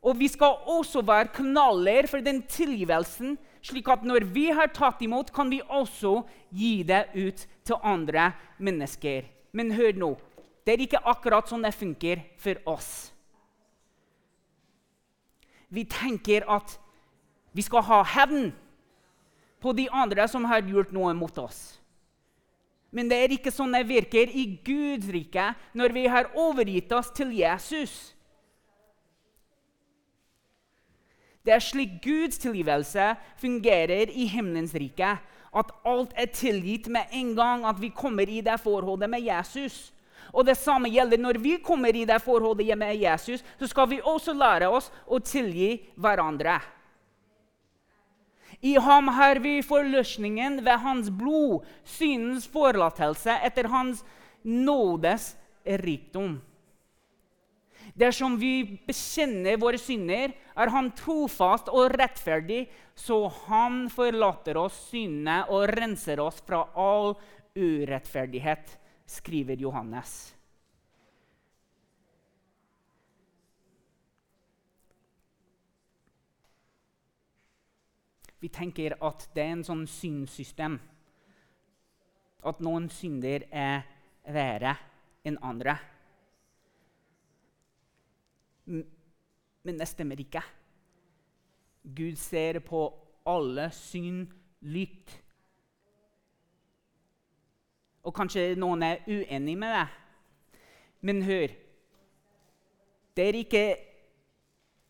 Og 0.06 0.16
vi 0.20 0.30
skal 0.32 0.62
også 0.70 1.02
være 1.04 1.34
kanaler 1.36 2.08
for 2.08 2.24
den 2.24 2.40
tilgivelsen, 2.48 3.36
slik 3.66 3.90
at 3.92 4.06
når 4.06 4.30
vi 4.32 4.46
har 4.54 4.70
tatt 4.72 5.02
imot, 5.04 5.34
kan 5.34 5.50
vi 5.52 5.60
også 5.66 6.22
gi 6.56 6.86
det 6.88 7.08
ut 7.18 7.44
til 7.66 7.82
andre 7.84 8.30
mennesker. 8.64 9.26
Men 9.52 9.74
hør 9.76 9.98
nå, 9.98 10.14
det 10.64 10.76
er 10.76 10.86
ikke 10.86 11.04
akkurat 11.12 11.50
sånn 11.50 11.66
det 11.66 11.74
funker 11.76 12.24
for 12.40 12.62
oss. 12.70 13.15
Vi 15.70 15.86
tenker 15.90 16.46
at 16.52 16.78
vi 17.56 17.64
skal 17.66 17.86
ha 17.88 18.02
hevn 18.16 18.52
på 19.64 19.74
de 19.74 19.88
andre 19.90 20.28
som 20.30 20.46
har 20.46 20.66
gjort 20.68 20.92
noe 20.94 21.14
mot 21.18 21.38
oss. 21.42 21.78
Men 22.96 23.10
det 23.12 23.18
er 23.20 23.34
ikke 23.36 23.52
sånn 23.52 23.74
det 23.76 23.88
virker 23.90 24.30
i 24.32 24.46
Guds 24.64 25.08
rike 25.12 25.50
når 25.76 25.96
vi 25.96 26.06
har 26.12 26.30
overgitt 26.40 26.92
oss 26.96 27.10
til 27.16 27.34
Jesus. 27.36 28.16
Det 31.46 31.54
er 31.54 31.62
slik 31.62 32.00
Guds 32.02 32.40
tilgivelse 32.42 33.12
fungerer 33.42 34.10
i 34.10 34.26
himmelens 34.32 34.74
rike. 34.74 35.16
At 35.56 35.74
alt 35.88 36.16
er 36.20 36.32
tilgitt 36.34 36.88
med 36.92 37.12
en 37.16 37.36
gang 37.38 37.68
at 37.68 37.78
vi 37.80 37.92
kommer 37.94 38.28
i 38.28 38.42
det 38.44 38.58
forholdet 38.64 39.10
med 39.12 39.24
Jesus. 39.24 39.94
Og 40.34 40.46
Det 40.46 40.58
samme 40.58 40.90
gjelder 40.90 41.22
når 41.22 41.40
vi 41.42 41.58
kommer 41.64 41.96
i 41.96 42.06
det 42.06 42.22
forholdet 42.24 42.78
med 42.78 42.96
Jesus. 42.96 43.44
Så 43.60 43.68
skal 43.68 43.90
vi 43.90 44.02
også 44.02 44.34
lære 44.34 44.70
oss 44.70 44.92
å 45.06 45.20
tilgi 45.20 45.78
hverandre. 45.96 46.60
I 48.62 48.78
ham 48.80 49.08
har 49.14 49.40
vi 49.44 49.60
forløsningen 49.62 50.62
ved 50.66 50.80
hans 50.82 51.10
blod, 51.12 51.66
synens 51.84 52.48
forlatelse 52.48 53.36
etter 53.44 53.68
hans 53.70 54.04
nådes 54.44 55.34
rikdom. 55.66 56.40
Dersom 57.96 58.40
vi 58.40 58.80
bekjenner 58.88 59.60
våre 59.62 59.80
synder, 59.80 60.34
er 60.34 60.72
han 60.74 60.90
trofast 60.98 61.70
og 61.72 61.94
rettferdig, 61.94 62.66
så 62.96 63.28
han 63.46 63.86
forlater 63.94 64.58
oss 64.60 64.78
syndene 64.90 65.44
og 65.54 65.70
renser 65.76 66.20
oss 66.24 66.42
fra 66.46 66.64
all 66.74 67.14
urettferdighet, 67.56 68.74
skriver 69.06 69.62
Johannes. 69.62 70.36
Vi 78.40 78.50
tenker 78.54 78.94
at 79.02 79.24
det 79.34 79.42
er 79.42 79.56
en 79.56 79.64
sånn 79.66 79.86
synssystem. 79.90 80.78
At 82.46 82.60
noen 82.62 82.92
synder 82.94 83.48
er 83.50 83.88
verre 84.30 84.76
enn 85.26 85.40
andre. 85.42 85.74
Men 88.66 89.80
det 89.82 89.88
stemmer 89.90 90.22
ikke. 90.22 90.44
Gud 91.98 92.18
ser 92.22 92.62
på 92.66 92.86
alle 93.26 93.72
syn 93.74 94.28
likt. 94.66 95.10
Og 98.06 98.14
kanskje 98.14 98.54
noen 98.60 98.84
er 98.86 99.04
uenig 99.08 99.58
med 99.58 99.74
det. 99.74 99.86
Men 101.02 101.22
hør 101.26 101.48
Det 103.16 103.28
er 103.28 103.38
ikke 103.40 103.66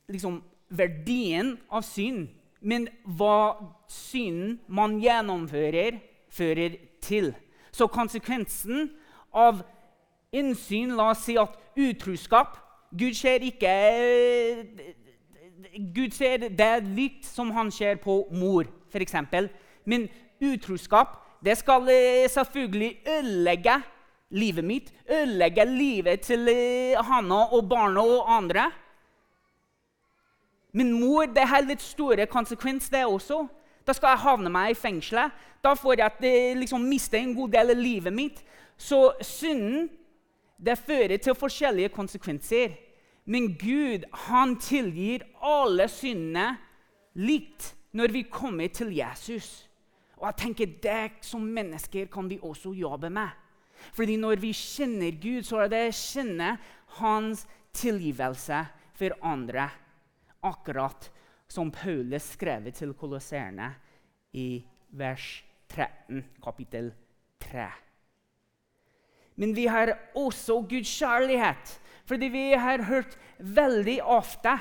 liksom 0.10 0.40
verdien 0.70 1.56
av 1.70 1.84
synd 1.86 2.28
men 2.66 2.88
hva 3.18 3.56
synden 3.92 4.58
man 4.74 4.98
gjennomfører, 5.02 6.00
fører 6.34 6.78
til. 7.04 7.32
Så 7.72 7.88
konsekvensen 7.92 8.90
av 9.36 9.62
innsyn 10.36 10.96
La 10.98 11.12
oss 11.14 11.26
si 11.28 11.36
at 11.40 11.54
utroskap 11.78 12.58
Gud 12.96 13.14
ser 13.18 13.44
ikke 13.46 13.74
Gud 15.96 16.16
ser 16.16 16.48
det 16.48 16.72
likt 16.88 17.28
som 17.28 17.52
han 17.52 17.70
ser 17.74 18.00
på 18.02 18.24
mor, 18.32 18.68
f.eks. 18.90 19.16
Men 19.86 20.08
utroskap 20.42 21.20
det 21.46 21.58
skal 21.58 21.90
eh, 21.90 22.30
selvfølgelig 22.30 22.98
ødelegge 23.08 23.82
livet 24.30 24.66
mitt, 24.66 24.94
ødelegge 25.10 25.66
livet 25.66 26.22
til 26.22 26.48
eh, 26.50 27.06
Hanna 27.06 27.44
og 27.54 27.70
barna 27.70 28.02
og 28.02 28.36
andre. 28.38 28.72
Men 30.74 30.94
mor 31.00 31.26
det 31.26 31.48
har 31.48 31.64
litt 31.64 31.82
store 31.82 32.26
konsekvenser, 32.26 32.98
det 32.98 33.06
også. 33.06 33.46
Da 33.88 33.94
skal 33.94 34.16
jeg 34.16 34.26
havne 34.26 34.50
meg 34.50 34.74
i 34.74 34.80
fengselet. 34.80 35.32
Da 35.64 35.74
får 35.74 36.00
jeg 36.02 36.12
eh, 36.24 36.58
liksom, 36.58 36.82
miste 36.90 37.18
en 37.18 37.36
god 37.36 37.54
del 37.54 37.72
av 37.76 37.80
livet 37.80 38.14
mitt. 38.14 38.42
Så 38.78 39.14
synden 39.22 39.88
det 40.58 40.78
fører 40.78 41.18
til 41.18 41.38
forskjellige 41.38 41.94
konsekvenser. 41.94 42.74
Men 43.26 43.54
Gud 43.58 44.04
han 44.28 44.58
tilgir 44.62 45.24
alle 45.42 45.88
syndene 45.90 46.58
likt 47.16 47.74
når 47.96 48.12
vi 48.12 48.26
kommer 48.30 48.68
til 48.68 48.92
Jesus. 48.98 49.65
Og 50.26 50.32
jeg 50.32 50.42
tenker 50.42 50.78
Det 50.82 51.26
som 51.28 51.44
mennesker 51.46 52.08
kan 52.10 52.26
vi 52.26 52.40
også 52.42 52.74
jobbe 52.74 53.12
med. 53.14 53.30
Fordi 53.94 54.16
når 54.18 54.40
vi 54.42 54.50
kjenner 54.58 55.14
Gud, 55.22 55.46
så 55.46 55.62
er 55.62 55.70
det 55.70 55.84
å 55.86 55.94
kjenne 55.94 56.56
hans 56.98 57.44
tilgivelse 57.76 58.64
for 58.98 59.14
andre 59.22 59.68
akkurat 60.42 61.12
som 61.52 61.70
Paulus 61.70 62.32
skrev 62.34 62.72
til 62.74 62.96
kolosserene 62.98 63.70
i 64.34 64.66
vers 64.98 65.44
13, 65.70 66.24
kapittel 66.42 66.90
3. 67.46 67.70
Men 69.38 69.54
vi 69.54 69.68
har 69.70 69.94
også 70.18 70.64
Guds 70.66 70.90
kjærlighet, 70.90 71.78
fordi 72.10 72.32
vi 72.34 72.46
har 72.58 72.88
hørt 72.90 73.14
veldig 73.38 74.00
ofte 74.02 74.58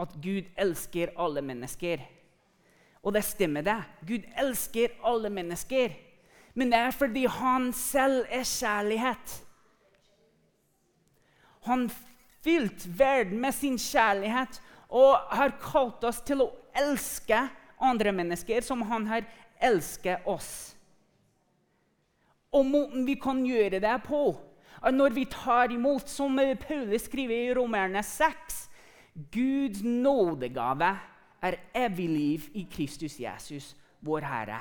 at 0.00 0.16
Gud 0.24 0.48
elsker 0.58 1.12
alle 1.14 1.44
mennesker. 1.44 2.02
Og 3.02 3.14
det 3.16 3.24
stemmer, 3.24 3.64
det. 3.64 3.78
Gud 4.06 4.26
elsker 4.38 4.96
alle 5.06 5.30
mennesker. 5.32 5.94
Men 6.54 6.72
det 6.72 6.78
er 6.78 6.96
fordi 6.96 7.24
han 7.30 7.70
selv 7.72 8.26
er 8.28 8.44
kjærlighet. 8.44 9.36
Han 11.68 11.90
fylt 12.44 12.86
verden 12.98 13.40
med 13.40 13.52
sin 13.52 13.78
kjærlighet 13.78 14.60
og 14.88 15.16
har 15.36 15.54
kalt 15.62 16.04
oss 16.04 16.20
til 16.26 16.42
å 16.44 16.50
elske 16.76 17.38
andre 17.80 18.12
mennesker 18.12 18.64
som 18.64 18.82
han 18.88 19.06
har 19.08 19.24
elsket 19.60 20.26
oss. 20.28 20.74
Og 22.50 22.66
måten 22.66 23.04
vi 23.06 23.14
kan 23.20 23.44
gjøre 23.46 23.78
det 23.82 23.96
på, 24.06 24.32
er 24.80 24.96
når 24.96 25.14
vi 25.14 25.26
tar 25.30 25.72
imot, 25.72 26.08
som 26.08 26.40
Paulus 26.60 27.04
skriver 27.06 27.36
i 27.36 27.54
Romerne 27.54 28.02
6 28.02 28.56
Guds 29.30 29.82
nådegave 29.84 30.94
er 31.42 31.58
evig 31.74 32.08
liv 32.08 32.50
i 32.54 32.66
Kristus 32.70 33.18
Jesus, 33.20 33.72
vår 34.00 34.26
Herre. 34.28 34.60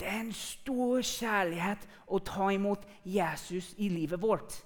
Det 0.00 0.08
er 0.08 0.20
en 0.20 0.34
stor 0.34 1.02
kjærlighet 1.06 1.84
å 2.10 2.18
ta 2.26 2.48
imot 2.50 2.84
Jesus 3.06 3.72
i 3.78 3.88
livet 3.92 4.20
vårt. 4.22 4.56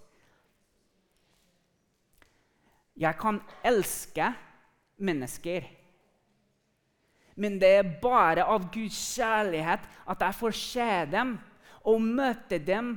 Jeg 2.97 3.19
kan 3.21 3.43
elske 3.65 4.31
mennesker. 4.97 5.67
Men 7.37 7.59
det 7.61 7.73
er 7.83 7.91
bare 8.01 8.47
av 8.49 8.71
Guds 8.73 8.97
kjærlighet 9.19 9.85
at 10.09 10.25
jeg 10.25 10.39
får 10.39 10.57
se 10.57 10.89
dem 11.13 11.35
og 11.85 12.01
møte 12.01 12.59
dem 12.59 12.95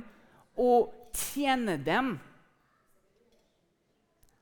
og 0.56 1.12
tjene 1.12 1.76
dem. 1.84 2.14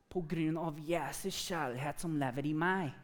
På 0.09 0.23
grunn 0.23 0.57
av 0.63 0.79
Jesus 0.79 1.35
kjærlighet 1.49 1.99
som 2.01 2.15
lever 2.21 2.47
i 2.47 2.55
meg. 2.55 2.95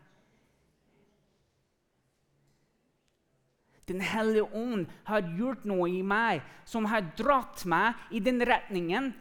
Den 3.89 4.01
hellige 4.01 4.47
ånd 4.57 4.87
har 5.05 5.27
gjort 5.37 5.65
noe 5.69 5.91
i 5.93 6.01
meg 6.03 6.45
som 6.69 6.87
har 6.89 7.05
dratt 7.19 7.67
meg 7.69 8.01
i 8.11 8.23
den 8.25 8.41
retningen 8.45 9.13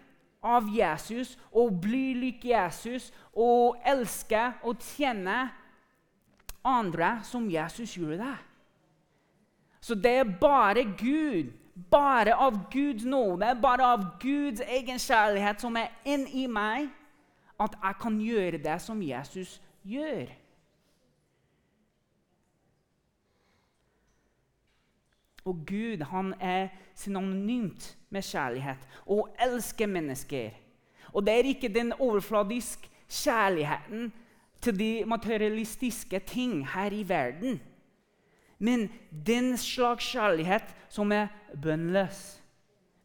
av 0.43 0.67
Jesus 0.71 1.35
og 1.51 1.79
bli 1.83 2.13
lik 2.19 2.45
Jesus 2.47 3.09
og 3.33 3.79
elske 3.87 4.51
og 4.63 4.83
tjene 4.83 5.47
andre 6.63 7.17
som 7.27 7.49
Jesus 7.51 7.95
gjorde 7.97 8.21
det. 8.23 8.35
Så 9.83 9.95
det 9.99 10.13
er 10.21 10.35
bare 10.39 10.85
Gud, 10.95 11.51
bare 11.91 12.35
av 12.39 12.69
Guds 12.71 13.03
nåde, 13.03 13.49
bare 13.61 13.87
av 13.95 14.05
Guds 14.21 14.63
egen 14.63 14.99
kjærlighet 14.99 15.59
som 15.59 15.75
er 15.75 15.91
inni 16.07 16.45
meg, 16.47 16.87
at 17.59 17.75
jeg 17.75 17.99
kan 17.99 18.19
gjøre 18.21 18.61
det 18.63 18.77
som 18.81 19.01
Jesus 19.03 19.57
gjør. 19.83 20.31
Og 25.45 25.65
Gud 25.67 26.03
han 26.07 26.33
er 26.39 26.67
synonymt 26.95 27.97
med 28.09 28.23
kjærlighet 28.23 28.87
og 29.05 29.35
elsker 29.43 29.87
mennesker. 29.87 30.51
Og 31.13 31.25
det 31.25 31.33
er 31.33 31.49
ikke 31.51 31.73
den 31.73 31.93
overfladiske 31.93 32.89
kjærligheten 33.09 34.11
til 34.61 34.79
de 34.79 35.05
materialistiske 35.05 36.19
ting 36.19 36.63
her 36.69 36.91
i 36.91 37.03
verden. 37.09 37.61
Men 38.59 38.89
den 39.27 39.57
slags 39.57 40.11
kjærlighet 40.11 40.75
som 40.89 41.11
er 41.11 41.27
bønnløs, 41.61 42.41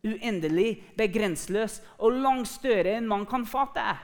uendelig, 0.05 0.85
begrenseløs 0.96 1.81
og 1.98 2.12
langt 2.12 2.48
større 2.48 2.94
enn 2.98 3.09
man 3.11 3.27
kan 3.27 3.46
fatte. 3.46 3.96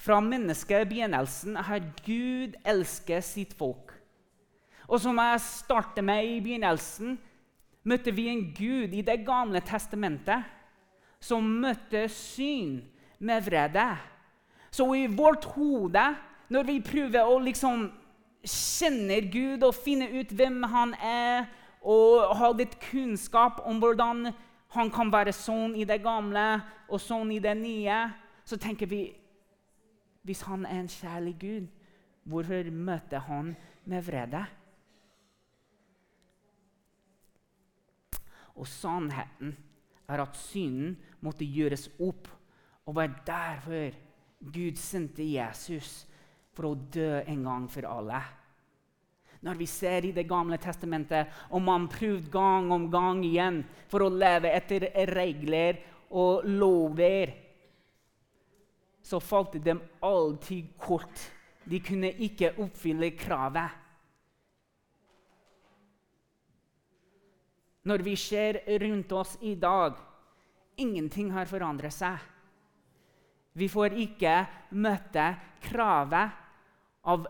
Fra 0.00 0.20
menneskebegynnelsen 0.20 1.56
har 1.56 1.84
Gud 2.06 2.56
elsket 2.64 3.24
sitt 3.24 3.54
folk. 3.58 3.95
Og 4.86 5.00
som 5.02 5.18
jeg 5.18 5.42
startet 5.42 6.04
med 6.04 6.24
i 6.24 6.40
begynnelsen, 6.40 7.16
møtte 7.86 8.14
vi 8.14 8.28
en 8.30 8.44
Gud 8.54 8.94
i 8.94 9.02
Det 9.02 9.24
gamle 9.26 9.60
testamentet 9.60 10.46
som 11.22 11.42
møtte 11.42 12.06
syn 12.12 12.80
med 13.18 13.44
vrede. 13.46 13.86
Så 14.70 14.86
i 14.94 15.06
vårt 15.06 15.44
hode, 15.56 16.04
når 16.48 16.66
vi 16.68 16.80
prøver 16.84 17.26
å 17.26 17.38
liksom 17.42 17.88
kjenne 18.46 19.20
Gud 19.32 19.64
og 19.66 19.74
finne 19.74 20.10
ut 20.20 20.34
hvem 20.34 20.62
han 20.70 20.94
er, 21.02 21.46
og 21.86 22.34
ha 22.38 22.50
litt 22.54 22.74
kunnskap 22.82 23.62
om 23.66 23.78
hvordan 23.78 24.30
han 24.74 24.90
kan 24.90 25.10
være 25.12 25.34
sånn 25.34 25.76
i 25.78 25.86
det 25.86 26.00
gamle 26.02 26.60
og 26.90 27.00
sånn 27.00 27.30
i 27.34 27.40
det 27.42 27.54
nye, 27.58 28.00
så 28.46 28.58
tenker 28.58 28.90
vi 28.90 29.04
hvis 30.26 30.42
han 30.48 30.66
er 30.66 30.80
en 30.80 30.90
kjærlig 30.90 31.34
Gud, 31.38 31.66
hvorfor 32.26 32.70
møter 32.74 33.22
han 33.28 33.54
med 33.86 34.02
vrede? 34.02 34.42
Og 38.56 38.68
sannheten 38.68 39.54
er 40.08 40.22
at 40.22 40.38
synden 40.38 40.96
måtte 41.24 41.46
gjøres 41.46 41.88
opp, 42.00 42.28
og 42.86 42.96
var 42.96 43.14
derfor 43.26 43.94
Gud 44.52 44.78
sendte 44.78 45.24
Jesus 45.26 46.04
for 46.54 46.70
å 46.70 46.76
dø 46.92 47.22
en 47.26 47.42
gang 47.44 47.64
for 47.70 47.88
alle. 47.90 48.20
Når 49.44 49.58
vi 49.60 49.66
ser 49.68 50.06
i 50.08 50.14
Det 50.16 50.24
gamle 50.26 50.56
testamentet 50.58 51.28
og 51.50 51.62
man 51.62 51.88
prøvde 51.90 52.32
gang 52.32 52.70
om 52.72 52.88
gang 52.90 53.22
igjen 53.24 53.60
for 53.90 54.06
å 54.06 54.12
leve 54.12 54.50
etter 54.54 54.88
regler 55.12 55.82
og 56.10 56.46
lover, 56.48 57.34
så 59.06 59.20
falt 59.22 59.58
de 59.62 59.76
alltid 60.02 60.72
kort. 60.78 61.20
De 61.66 61.78
kunne 61.82 62.10
ikke 62.22 62.54
oppfylle 62.62 63.12
kravet. 63.18 63.85
Når 67.86 68.02
vi 68.02 68.16
ser 68.18 68.60
rundt 68.82 69.12
oss 69.14 69.36
i 69.40 69.54
dag, 69.54 69.94
ingenting 70.76 71.30
har 71.32 71.46
forandret 71.46 71.94
seg. 71.94 72.18
Vi 73.56 73.68
får 73.72 73.94
ikke 73.96 74.34
møte 74.76 75.30
kravet 75.64 76.34
av 77.06 77.28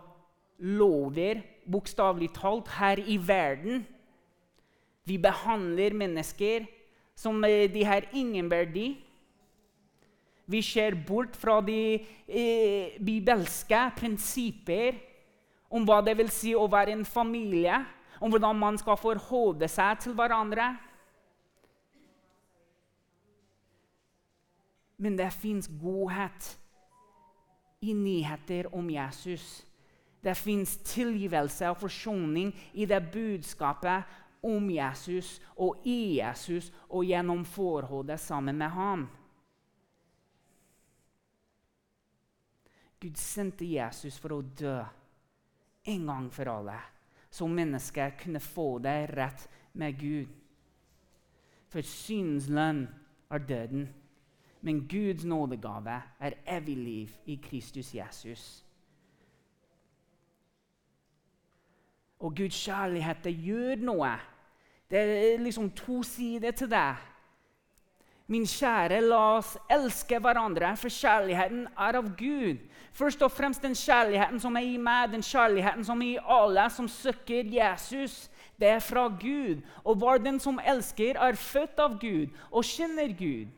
lover, 0.57 1.43
bokstavelig 1.69 2.31
talt, 2.35 2.71
her 2.79 2.99
i 2.99 3.19
verden. 3.21 3.85
Vi 5.07 5.19
behandler 5.21 5.95
mennesker 5.95 6.65
som 7.17 7.39
de 7.41 7.83
har 7.85 8.09
ingen 8.11 8.49
verdi. 8.51 8.95
Vi 10.47 10.61
ser 10.63 10.95
bort 11.07 11.35
fra 11.35 11.59
de 11.61 11.99
eh, 12.27 12.97
bibelske 13.03 13.79
prinsipper 13.97 14.95
om 15.67 15.83
hva 15.87 15.99
det 16.03 16.15
vil 16.19 16.29
si 16.31 16.53
å 16.55 16.67
være 16.71 16.93
en 16.95 17.03
familie, 17.07 17.81
om 18.19 18.31
hvordan 18.31 18.57
man 18.59 18.77
skal 18.77 18.97
forholde 18.99 19.69
seg 19.71 19.99
til 20.03 20.15
hverandre. 20.17 20.71
Men 24.97 25.17
det 25.17 25.29
fins 25.33 25.69
godhet 25.81 26.55
i 27.85 27.93
nyheter 27.93 28.71
om 28.75 28.89
Jesus. 28.89 29.61
Det 30.23 30.33
fins 30.37 30.77
tilgivelse 30.77 31.69
og 31.69 31.77
forsoning 31.77 32.49
i 32.73 32.87
det 32.89 33.03
budskapet 33.13 34.17
om 34.43 34.69
Jesus 34.69 35.37
og 35.55 35.85
i 35.85 36.17
Jesus 36.17 36.71
og 36.89 37.05
gjennom 37.05 37.45
forholdet 37.45 38.19
sammen 38.19 38.57
med 38.57 38.73
ham. 38.73 39.07
Gud 42.97 43.17
sendte 43.21 43.65
Jesus 43.65 44.17
for 44.17 44.39
å 44.39 44.41
dø 44.41 44.79
en 45.87 46.07
gang 46.09 46.29
for 46.33 46.49
alle, 46.49 46.77
så 47.29 47.47
mennesker 47.47 48.15
kunne 48.23 48.39
få 48.39 48.77
deg 48.79 49.09
rett 49.17 49.47
med 49.73 49.99
Gud. 49.99 50.27
For 51.67 51.81
syndens 51.81 52.47
lønn 52.49 52.85
er 53.29 53.43
døden, 53.43 53.89
men 54.61 54.87
Guds 54.87 55.25
nådegave 55.25 56.01
er 56.19 56.39
evig 56.47 56.77
liv 56.77 57.09
i 57.25 57.35
Kristus 57.43 57.95
Jesus. 57.95 58.63
Og 62.19 62.35
Guds 62.35 62.65
kjærlighet 62.65 63.23
det 63.23 63.35
gjør 63.35 63.83
noe. 63.85 64.15
Det 64.89 64.99
er 64.99 65.43
liksom 65.43 65.69
to 65.71 66.01
sider 66.03 66.51
til 66.51 66.69
det. 66.71 66.95
Min 68.27 68.43
kjære, 68.43 68.99
la 69.07 69.19
oss 69.37 69.53
elske 69.71 70.17
hverandre, 70.19 70.73
for 70.75 70.91
kjærligheten 70.91 71.61
er 71.79 71.95
av 71.95 72.09
Gud. 72.19 72.59
Først 72.91 73.21
og 73.23 73.31
fremst 73.31 73.63
den 73.63 73.75
kjærligheten 73.77 74.41
som 74.43 74.57
er 74.59 74.65
i 74.67 74.77
meg, 74.77 75.13
den 75.13 75.23
kjærligheten 75.23 75.85
som 75.87 76.01
er 76.03 76.09
i 76.09 76.25
alle 76.37 76.65
som 76.75 76.89
søker 76.91 77.47
Jesus. 77.53 78.25
Det 78.59 78.67
er 78.67 78.81
fra 78.83 79.05
Gud. 79.07 79.61
Og 79.85 80.01
var 80.01 80.19
den 80.19 80.41
som 80.43 80.59
elsker, 80.59 81.15
er 81.15 81.39
født 81.39 81.79
av 81.79 81.95
Gud 82.01 82.33
og 82.51 82.67
kjenner 82.67 83.13
Gud. 83.15 83.53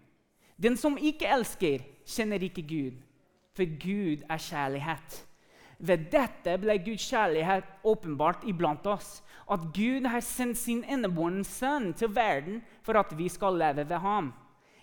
Den 0.61 0.77
som 0.77 0.99
ikke 1.01 1.25
elsker, 1.33 1.81
kjenner 2.05 2.43
ikke 2.45 2.61
Gud, 2.67 2.99
for 3.55 3.65
Gud 3.79 4.21
er 4.29 4.43
kjærlighet. 4.43 5.17
Ved 5.79 6.11
dette 6.11 6.57
ble 6.59 6.75
Guds 6.83 7.05
kjærlighet 7.09 7.65
åpenbart 7.87 8.43
iblant 8.45 8.85
oss. 8.85 9.23
At 9.49 9.63
Gud 9.73 10.05
har 10.05 10.21
sendt 10.21 10.59
sin 10.59 10.83
innebårne 10.83 11.41
sønn 11.47 11.93
til 11.97 12.13
verden 12.13 12.61
for 12.83 12.99
at 12.99 13.15
vi 13.17 13.29
skal 13.31 13.57
leve 13.57 13.87
ved 13.89 14.03
ham. 14.03 14.29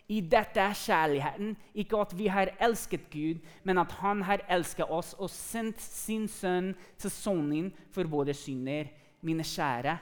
I 0.06 0.20
dette 0.22 0.62
er 0.62 0.76
kjærligheten, 0.78 1.56
ikke 1.74 1.98
at 1.98 2.12
vi 2.14 2.28
har 2.30 2.52
elsket 2.62 3.08
Gud, 3.10 3.40
men 3.66 3.78
at 3.82 3.92
Han 3.98 4.22
har 4.22 4.44
elsket 4.48 4.86
oss 4.90 5.14
og 5.18 5.30
sendt 5.30 5.80
sin 5.82 6.28
sønn 6.30 6.74
til 6.98 7.10
soning 7.10 7.72
for 7.90 8.06
våre 8.06 8.34
synder. 8.34 8.86
Mine 9.26 9.42
kjære, 9.42 9.96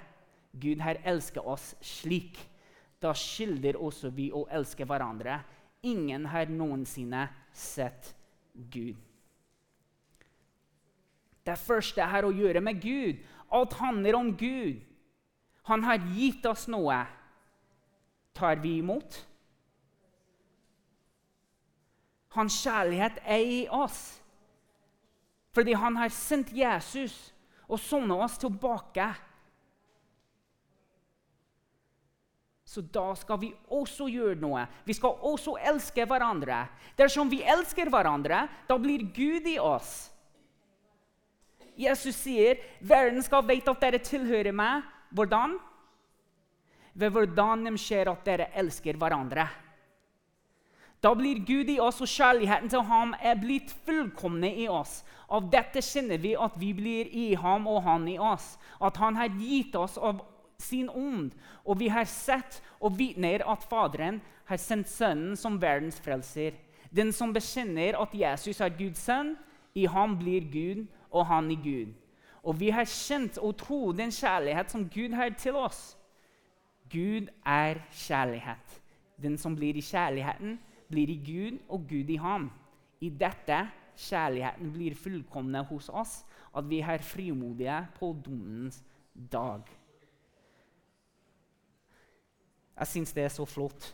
Gud 0.61 0.83
har 0.85 1.01
elsket 1.05 1.43
oss 1.45 1.73
slik. 1.81 2.37
Da 3.01 3.15
skylder 3.17 3.81
også 3.81 4.13
vi 4.13 4.29
å 4.33 4.45
elske 4.53 4.85
hverandre. 4.85 5.41
Ingen 5.85 6.29
har 6.29 6.53
noensinne 6.53 7.27
sett 7.53 8.13
Gud. 8.53 8.97
Det 11.45 11.57
første 11.61 12.05
har 12.09 12.25
å 12.25 12.33
gjøre 12.33 12.61
med 12.65 12.81
Gud. 12.81 13.21
Alt 13.53 13.77
handler 13.81 14.17
om 14.17 14.33
Gud. 14.37 14.81
Han 15.69 15.85
har 15.85 16.01
gitt 16.13 16.45
oss 16.49 16.69
noe. 16.69 16.97
Tar 18.37 18.61
vi 18.61 18.79
imot? 18.81 19.21
Hans 22.35 22.57
kjærlighet 22.65 23.21
er 23.23 23.43
i 23.47 23.61
oss. 23.71 24.19
Fordi 25.55 25.77
han 25.79 25.97
har 25.97 26.11
sendt 26.11 26.51
Jesus 26.55 27.15
og 27.69 27.79
sonnet 27.81 28.25
oss 28.27 28.39
tilbake. 28.43 29.07
Så 32.75 32.83
da 32.83 33.13
skal 33.15 33.39
vi 33.39 33.53
også 33.71 34.09
gjøre 34.11 34.41
noe. 34.43 34.65
Vi 34.83 34.97
skal 34.99 35.21
også 35.23 35.55
elske 35.63 36.07
hverandre. 36.11 36.65
Dersom 36.99 37.31
vi 37.31 37.45
elsker 37.47 37.87
hverandre, 37.93 38.49
da 38.67 38.79
blir 38.83 39.05
Gud 39.15 39.47
i 39.47 39.61
oss. 39.63 40.09
Jesus 41.79 42.17
sier 42.19 42.59
verden 42.83 43.23
skal 43.23 43.47
vite 43.47 43.71
at 43.71 43.83
dere 43.83 44.03
tilhører 44.03 44.55
meg. 44.55 44.83
Hvordan? 45.15 45.55
Ved 46.99 47.15
hvordan 47.15 47.69
de 47.69 47.77
ser 47.79 48.11
at 48.11 48.27
dere 48.27 48.51
elsker 48.59 48.99
hverandre. 48.99 49.47
Da 51.05 51.13
blir 51.15 51.43
Gud 51.45 51.69
i 51.69 51.81
oss, 51.81 52.01
og 52.01 52.09
kjærligheten 52.09 52.71
til 52.73 52.85
ham 52.89 53.13
er 53.21 53.37
blitt 53.37 53.75
fullkomne 53.85 54.49
i 54.57 54.69
oss. 54.73 55.03
Av 55.29 55.45
dette 55.53 55.83
kjenner 55.85 56.21
vi 56.23 56.33
at 56.33 56.57
vi 56.57 56.71
blir 56.73 57.11
i 57.13 57.35
ham 57.37 57.67
og 57.69 57.83
han 57.85 58.07
i 58.09 58.17
oss. 58.17 58.55
At 58.81 58.97
han 58.97 59.19
har 59.21 59.29
gitt 59.37 59.77
oss 59.77 59.99
av 60.01 60.23
sin 60.59 60.89
ånd. 60.89 61.35
Og 61.65 61.77
vi 61.83 61.91
har 61.93 62.09
sett 62.09 62.63
og 62.81 62.97
vitner 62.97 63.45
at 63.45 63.67
Faderen 63.69 64.23
har 64.49 64.61
sendt 64.61 64.89
Sønnen 64.89 65.37
som 65.37 65.61
verdens 65.61 66.01
frelser. 66.01 66.57
Den 66.89 67.13
som 67.13 67.35
bekjenner 67.35 68.01
at 68.01 68.15
Jesus 68.17 68.63
er 68.65 68.73
Guds 68.73 69.05
sønn, 69.05 69.35
i 69.75 69.85
ham 69.91 70.15
blir 70.17 70.45
Gud, 70.49 70.85
og 71.11 71.27
han 71.27 71.51
i 71.51 71.59
Gud. 71.59 71.93
Og 72.45 72.61
vi 72.61 72.71
har 72.71 72.87
kjent 72.89 73.37
og 73.43 73.57
tro 73.59 73.93
den 73.93 74.13
kjærlighet 74.15 74.71
som 74.71 74.89
Gud 74.89 75.13
har 75.17 75.35
til 75.37 75.57
oss. 75.59 75.97
Gud 76.93 77.29
er 77.45 77.81
kjærlighet. 77.91 78.81
Den 79.21 79.39
som 79.39 79.57
blir 79.57 79.77
i 79.77 79.83
kjærligheten, 79.83 80.61
blir 80.95 81.11
i 81.11 81.19
Gud 81.27 81.59
og 81.69 81.89
Gud 81.91 82.11
i 82.15 82.19
ham. 82.23 82.49
I 83.03 83.11
dette 83.11 83.59
kjærligheten 83.99 84.73
blir 84.75 84.97
fullkomne 84.99 85.65
hos 85.69 85.91
oss, 85.91 86.23
at 86.55 86.67
vi 86.71 86.81
er 86.81 87.03
frimodige 87.03 87.81
på 87.99 88.13
dommens 88.25 88.81
dag. 89.15 89.67
Jeg 92.75 92.91
syns 92.91 93.15
det 93.15 93.27
er 93.27 93.35
så 93.35 93.47
flott 93.47 93.93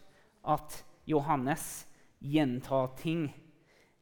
at 0.49 0.81
Johannes 1.09 1.87
gjentar 2.21 2.95
ting 3.01 3.29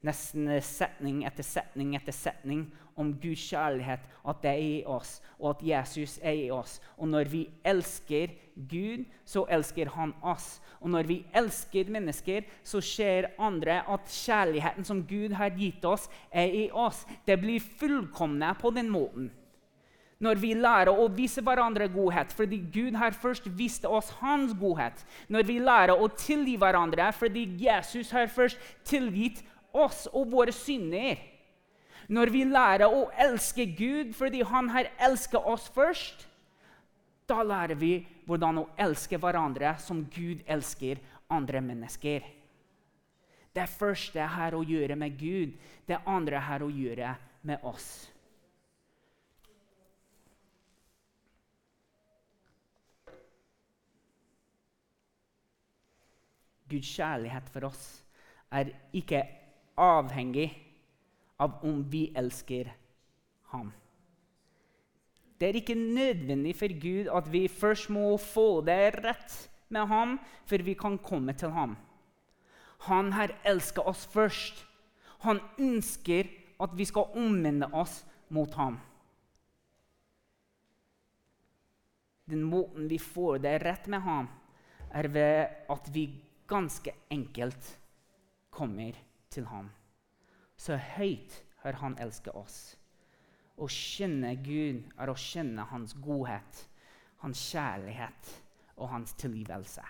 nesten 0.06 0.46
setning 0.62 1.24
etter 1.26 1.42
setning 1.42 1.96
etter 1.98 2.14
setning 2.14 2.68
om 2.98 3.10
Guds 3.18 3.42
kjærlighet, 3.50 4.02
at 4.26 4.42
det 4.42 4.50
er 4.50 4.62
i 4.62 4.82
oss, 4.86 5.18
og 5.38 5.56
at 5.56 5.64
Jesus 5.66 6.18
er 6.22 6.34
i 6.34 6.50
oss. 6.50 6.78
Og 6.98 7.08
når 7.10 7.30
vi 7.30 7.44
elsker 7.66 8.34
Gud, 8.70 9.04
så 9.26 9.44
elsker 9.50 9.90
han 9.94 10.14
oss. 10.22 10.58
Og 10.80 10.90
når 10.90 11.06
vi 11.10 11.18
elsker 11.34 11.90
mennesker, 11.90 12.46
så 12.66 12.82
ser 12.82 13.30
andre 13.38 13.80
at 13.86 14.10
kjærligheten 14.10 14.86
som 14.86 15.02
Gud 15.06 15.34
har 15.38 15.54
gitt 15.58 15.84
oss, 15.86 16.08
er 16.30 16.50
i 16.50 16.68
oss. 16.70 17.04
Det 17.26 17.38
blir 17.40 17.62
fullkomne 17.62 18.54
på 18.58 18.74
den 18.74 18.90
måten. 18.90 19.30
Når 20.18 20.40
vi 20.42 20.48
lærer 20.58 20.90
å 20.90 21.04
vise 21.14 21.42
hverandre 21.46 21.86
godhet 21.94 22.32
fordi 22.34 22.56
Gud 22.74 22.96
har 22.98 23.14
først 23.14 23.44
vist 23.54 23.84
oss 23.86 24.10
hans 24.18 24.50
godhet. 24.58 25.04
Når 25.30 25.46
vi 25.46 25.60
lærer 25.62 25.94
å 25.94 26.08
tilgi 26.10 26.56
hverandre 26.58 27.12
fordi 27.14 27.44
Jesus 27.62 28.10
har 28.10 28.26
først 28.26 28.58
tilgitt 28.82 29.38
oss 29.38 29.57
og 29.74 30.30
våre 30.32 30.52
synder. 30.52 31.18
Når 32.08 32.32
vi 32.32 32.44
lærer 32.48 32.88
å 32.88 33.08
elske 33.20 33.66
Gud 33.76 34.14
fordi 34.16 34.40
Han 34.42 34.70
har 34.72 34.88
elsket 34.96 35.44
oss 35.44 35.68
først, 35.74 36.24
da 37.28 37.42
lærer 37.44 37.76
vi 37.76 38.00
hvordan 38.24 38.62
å 38.62 38.68
elske 38.80 39.18
hverandre 39.20 39.74
som 39.84 40.06
Gud 40.08 40.40
elsker 40.48 41.00
andre 41.28 41.60
mennesker. 41.60 42.24
Det 43.52 43.66
første 43.68 44.24
har 44.24 44.54
å 44.56 44.64
gjøre 44.64 44.96
med 44.96 45.18
Gud, 45.20 45.56
det 45.84 45.98
andre 46.06 46.40
har 46.40 46.64
å 46.64 46.70
gjøre 46.72 47.14
med 47.48 47.64
oss. 47.68 48.08
Guds 56.68 56.88
kjærlighet 56.92 57.48
for 57.52 57.68
oss 57.70 57.84
er 58.52 58.72
ikke 58.96 59.22
avhengig 59.78 60.50
av 61.38 61.62
om 61.64 61.82
vi 61.90 62.08
elsker 62.16 62.72
ham. 63.52 63.70
Det 65.38 65.48
er 65.48 65.60
ikke 65.60 65.78
nødvendig 65.78 66.56
for 66.58 66.72
Gud 66.82 67.10
at 67.14 67.28
vi 67.30 67.46
først 67.48 67.90
må 67.94 68.16
få 68.18 68.60
det 68.66 68.98
rett 69.04 69.36
med 69.70 69.86
ham 69.86 70.16
før 70.50 70.64
vi 70.66 70.74
kan 70.74 70.98
komme 70.98 71.32
til 71.38 71.54
ham. 71.54 71.76
Han 72.90 73.12
har 73.12 73.36
elsker 73.46 73.86
oss 73.86 74.04
først. 74.10 74.64
Han 75.22 75.40
ønsker 75.58 76.26
at 76.62 76.74
vi 76.78 76.86
skal 76.86 77.14
omvende 77.18 77.70
oss 77.72 78.02
mot 78.34 78.54
ham. 78.58 78.78
Den 82.28 82.42
måten 82.44 82.90
vi 82.90 82.98
får 83.00 83.38
det 83.42 83.54
rett 83.62 83.86
med 83.88 84.02
ham, 84.04 84.26
er 84.92 85.08
ved 85.08 85.70
at 85.70 85.90
vi 85.94 86.10
ganske 86.48 86.92
enkelt 87.10 87.78
kommer 88.50 88.96
til 89.30 89.46
ham. 89.50 89.70
Så 90.56 90.76
høyt 90.96 91.42
har 91.62 91.78
han 91.82 91.98
elsket 92.02 92.34
oss. 92.38 92.76
Å 93.58 93.66
kjenne 93.70 94.34
Gud 94.42 94.84
er 94.98 95.10
å 95.10 95.18
kjenne 95.18 95.66
hans 95.70 95.94
godhet, 96.02 96.64
hans 97.22 97.42
kjærlighet 97.50 98.34
og 98.76 98.92
hans 98.92 99.14
tilgivelse. 99.18 99.82